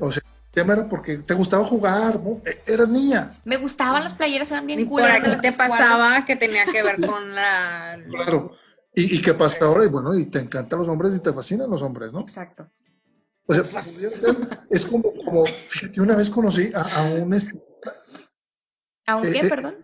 [0.00, 3.34] O sea, el tema era porque te gustaba jugar, e, eras niña.
[3.44, 6.96] Me gustaban las playeras, eran bien ¿Y por aquí te pasaba que tenía que ver
[7.06, 7.98] con la...
[8.10, 8.52] Claro.
[8.94, 9.84] ¿Y, qué pasa ahora?
[9.84, 12.20] Y bueno, y te encantan los hombres y te fascinan los hombres, ¿no?
[12.20, 12.70] Exacto.
[13.46, 13.62] O sea,
[14.70, 17.34] es como, como, fíjate, una vez conocí a, un...
[19.06, 19.74] ¿A un qué, eh, eh, perdón?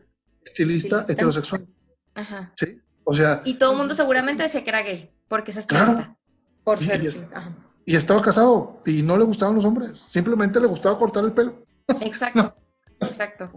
[0.42, 1.66] Estilista, heterosexual.
[2.14, 2.52] Ajá.
[2.56, 3.42] Sí, o sea...
[3.44, 6.16] Y todo el mundo seguramente decía que era gay, porque es estilista.
[6.64, 7.02] Por ser...
[7.34, 7.54] Ajá
[7.84, 11.66] y estaba casado y no le gustaban los hombres, simplemente le gustaba cortar el pelo.
[12.00, 12.54] Exacto,
[13.00, 13.50] exacto.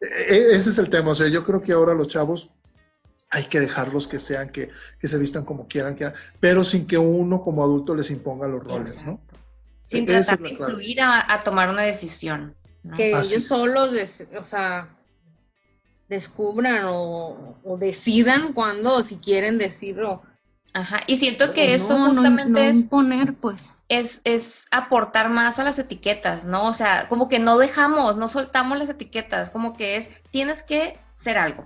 [0.00, 2.50] E, e, ese es el tema, o sea, yo creo que ahora los chavos
[3.30, 4.70] hay que dejarlos que sean, que,
[5.02, 9.04] se vistan como quieran, que, pero sin que uno como adulto les imponga los roles,
[9.04, 9.20] ¿no?
[9.86, 12.56] Sin e, tratar de influir a, tomar una decisión.
[12.96, 13.90] Que ellos solos,
[14.40, 14.96] o sea,
[16.08, 20.22] descubran o, o, decidan cuando, si quieren decirlo
[20.72, 23.72] Ajá, y siento que eso justamente es imponer, pues.
[23.88, 26.66] Es, es aportar más a las etiquetas, ¿no?
[26.66, 30.98] O sea, como que no dejamos, no soltamos las etiquetas, como que es, tienes que
[31.12, 31.64] ser algo.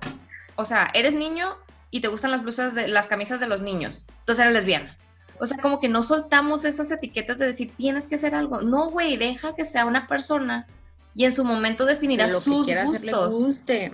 [0.56, 1.56] O sea, eres niño
[1.90, 4.96] y te gustan las blusas de las camisas de los niños, entonces eres lesbiana.
[5.38, 8.62] O sea, como que no soltamos esas etiquetas de decir, tienes que ser algo.
[8.62, 10.66] No, güey, deja que sea una persona
[11.14, 13.34] y en su momento definirá sus gustos.
[13.34, 13.92] guste.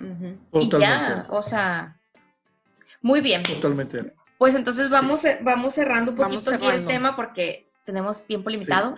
[0.52, 1.98] Y ya, o sea,
[3.02, 3.42] muy bien.
[3.42, 4.14] Totalmente.
[4.40, 8.94] Pues entonces vamos, vamos cerrando un poquito aquí el tema porque tenemos tiempo limitado.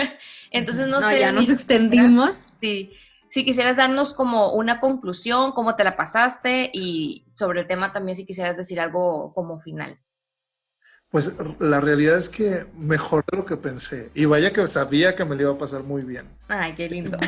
[0.50, 1.20] entonces no, sé.
[1.20, 2.46] Ya nos extendimos.
[2.62, 2.92] Sí.
[3.28, 8.16] Si quisieras darnos como una conclusión, cómo te la pasaste y sobre el tema también
[8.16, 9.98] si quisieras decir algo como final.
[11.10, 14.10] Pues la realidad es que mejor de lo que pensé.
[14.14, 16.26] Y vaya que sabía que me lo iba a pasar muy bien.
[16.48, 17.18] Ay, qué lindo.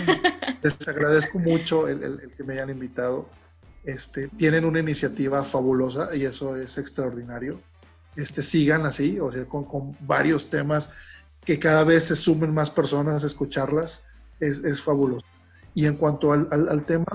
[0.62, 3.28] Les agradezco mucho el que me hayan invitado.
[3.84, 7.60] Este, tienen una iniciativa fabulosa y eso es extraordinario.
[8.16, 10.90] Este, sigan así, o sea, con, varios temas
[11.44, 14.05] que cada vez se sumen más personas a escucharlas,
[14.40, 15.24] es, fabuloso.
[15.74, 17.06] Y en cuanto al, tema,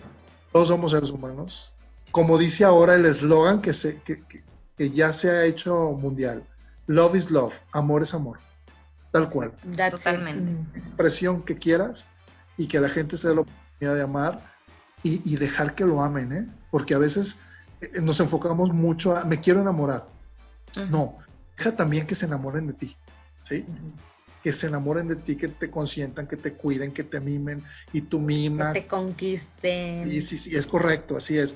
[0.52, 1.74] todos somos seres humanos.
[2.12, 6.44] Como dice ahora el eslogan que, se, que, ya se ha hecho mundial,
[6.88, 8.40] love is love, amor es amor,
[9.12, 9.54] tal cual.
[9.92, 10.80] Totalmente.
[10.80, 12.08] Expresión que quieras
[12.58, 14.53] y que la gente se dé la oportunidad de amar
[15.04, 16.48] y, dejar que lo amen, ¿eh?
[16.72, 17.40] Porque a veces
[17.82, 20.08] eh, nos enfocamos mucho a, me quiero enamorar.
[20.90, 21.18] No,
[21.58, 22.96] deja también que se enamoren de ti,
[23.44, 23.66] ¿sí?
[24.42, 28.02] Que se enamoren de ti, que te consientan, que te cuiden, que te mimen y
[28.02, 28.74] tú mima.
[28.74, 30.10] Que te conquisten.
[30.10, 31.54] Sí, sí, sí, es correcto, así es.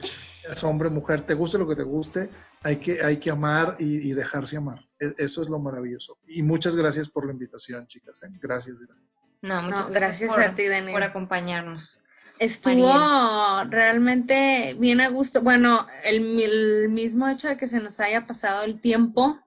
[0.48, 2.30] Es hombre, mujer, te guste lo que te guste,
[2.64, 4.86] hay que, hay que amar y, dejarse amar.
[5.00, 6.18] E, eso es lo maravilloso.
[6.28, 8.22] Y muchas gracias por la invitación, chicas.
[8.24, 8.30] ¿eh?
[8.42, 9.24] Gracias, gracias.
[9.42, 10.94] No, muchas gracias, a ti, Daniel.
[10.94, 12.02] por acompañarnos.
[12.40, 15.42] Estuvo realmente bien a gusto.
[15.42, 19.40] Bueno, el, mismo hecho de que se nos haya pasado el tiempo.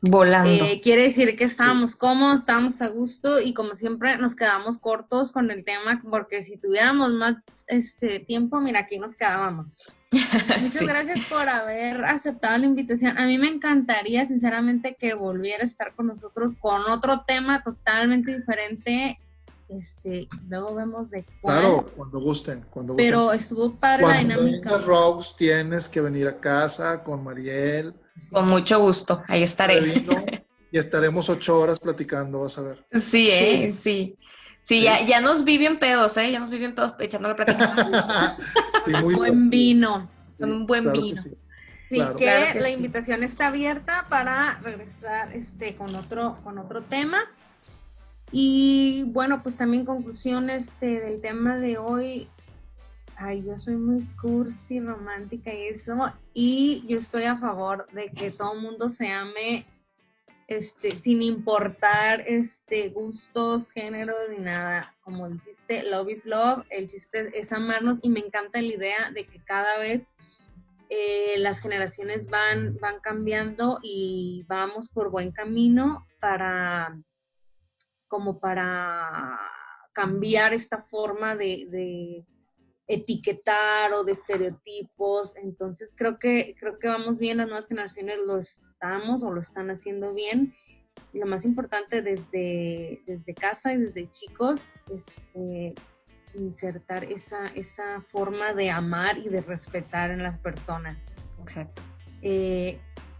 [0.00, 0.64] Volando.
[0.64, 5.32] Eh, quiere decir que estábamos cómodos, estábamos a gusto y como siempre nos quedamos cortos
[5.32, 7.36] con el tema porque si tuviéramos más
[7.68, 9.80] este tiempo, mira, aquí nos quedábamos.
[10.12, 13.18] Muchas gracias por haber aceptado la invitación.
[13.18, 18.36] A mí me encantaría, sinceramente, que volviera a estar con nosotros con otro tema totalmente
[18.36, 19.18] diferente
[19.68, 21.60] este, luego vemos de cuál.
[21.60, 23.10] Claro, cuando gusten, cuando gusten.
[23.10, 24.78] Pero estuvo padre la dinámica.
[24.78, 27.94] Rose, tienes que venir a casa con Mariel.
[28.30, 29.80] Con mucho gusto, ahí estaré.
[30.72, 32.86] y estaremos ocho horas platicando, vas a ver.
[32.92, 33.70] Sí, ¿eh?
[33.70, 34.16] sí.
[34.62, 34.82] sí.
[34.82, 36.30] ya, ya nos vi bien pedos, ¿eh?
[36.30, 38.36] Ya nos vi bien pedos echando la plática.
[38.84, 40.10] sí, muy buen vino.
[40.38, 41.20] Con un buen vino.
[41.20, 41.36] sí.
[41.88, 47.30] Sí, que, la invitación está abierta para regresar este con otro con otro tema.
[48.32, 52.28] Y bueno, pues también conclusión este, del tema de hoy.
[53.16, 56.12] Ay, yo soy muy cursi, romántica y eso.
[56.34, 59.66] Y yo estoy a favor de que todo el mundo se ame
[60.48, 64.94] este, sin importar este, gustos, géneros ni nada.
[65.02, 69.26] Como dijiste, love is love, el chiste es amarnos y me encanta la idea de
[69.26, 70.06] que cada vez
[70.88, 76.96] eh, las generaciones van, van cambiando y vamos por buen camino para
[78.08, 79.38] como para
[79.92, 82.24] cambiar esta forma de,
[82.88, 85.34] etiquetar o de estereotipos.
[85.36, 89.70] Entonces creo que, creo que vamos bien, las nuevas generaciones lo estamos o lo están
[89.70, 90.54] haciendo bien.
[91.12, 95.74] Y lo más importante desde, desde casa y desde chicos es eh,
[96.34, 101.04] insertar esa, esa forma de amar y de respetar en las personas.
[101.40, 101.82] Exacto.
[102.22, 102.78] Eh,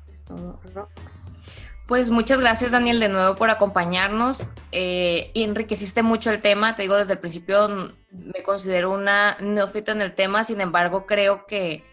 [0.09, 1.31] es todo, Rox.
[1.87, 4.49] Pues muchas gracias Daniel de nuevo por acompañarnos.
[4.73, 10.03] Eh, enriqueciste mucho el tema, te digo desde el principio me considero una neófita en
[10.03, 11.85] el tema, sin embargo creo que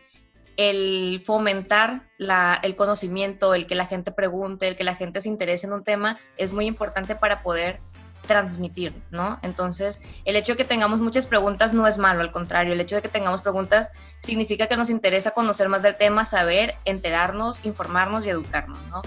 [0.58, 5.68] el fomentar el conocimiento, el que la gente pregunte, el que la gente se interese
[5.68, 7.80] en un tema es muy importante para poder
[8.26, 9.38] transmitir, ¿no?
[9.44, 12.96] Entonces, el hecho de que tengamos muchas preguntas no es malo, al contrario, el hecho
[12.96, 18.26] de que tengamos preguntas significa que nos interesa conocer más del tema, saber, enterarnos, informarnos
[18.26, 19.02] y educarnos, ¿no?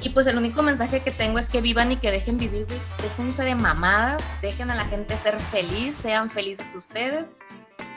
[0.00, 2.66] Y pues el único mensaje que tengo es que vivan y que dejen vivir,
[3.02, 7.36] Déjense de mamadas, dejen a la gente ser feliz, sean felices ustedes.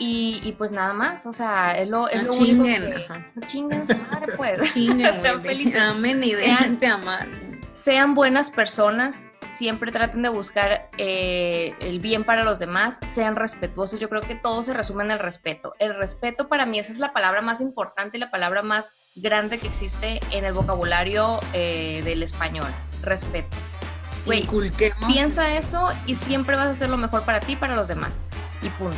[0.04, 3.06] Y, pues nada más, o sea, es lo, es lo único que...
[3.36, 4.74] No chinguen su madre, pues.
[4.74, 5.80] Chinguen, sean felices.
[5.80, 7.28] Amen y déjense amar.
[7.74, 14.00] Sean buenas personas, siempre traten de buscar eh, el bien para los demás, sean respetuosos.
[14.00, 15.74] Yo creo que todo se resume en el respeto.
[15.80, 19.60] El respeto para mí esa es la palabra más importante y la palabra más grande
[19.60, 22.72] que existe en el vocabulario eh, del español.
[23.04, 23.56] Respeto.
[25.08, 28.24] Piensa eso y siempre vas a hacer lo mejor para ti y para los demás.
[28.62, 28.98] Y punto.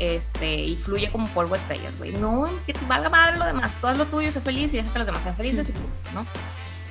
[0.00, 2.12] Este, y fluye como polvo estrellas, güey.
[2.12, 3.72] No, que te valga madre lo demás.
[3.80, 6.10] Tú haz lo tuyo, sé feliz y deja que los demás sean felices y punto,
[6.12, 6.26] ¿no?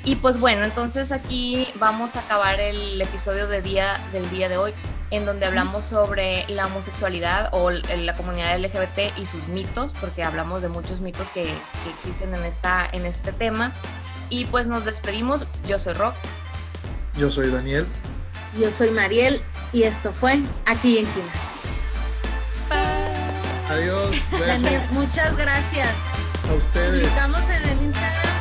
[0.06, 4.58] Y pues bueno, entonces aquí vamos a acabar el episodio de día, del día de
[4.58, 4.74] hoy,
[5.12, 10.62] en donde hablamos sobre la homosexualidad o la comunidad LGBT y sus mitos, porque hablamos
[10.62, 13.72] de muchos mitos que, que existen en, esta, en este tema.
[14.30, 15.46] Y pues nos despedimos.
[15.68, 16.18] Yo soy Rox.
[17.18, 17.86] Yo soy Daniel.
[18.60, 21.32] Yo soy Mariel y esto fue aquí en China.
[23.70, 24.18] Adiós.
[24.32, 25.90] Daniel, muchas gracias.
[26.50, 27.08] A ustedes.
[27.08, 28.33] Publicamos en el Instagram,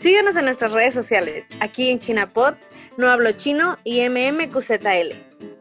[0.00, 2.54] Síguenos en nuestras redes sociales, aquí en ChinaPod,
[2.98, 5.57] No Hablo Chino y MMQZL.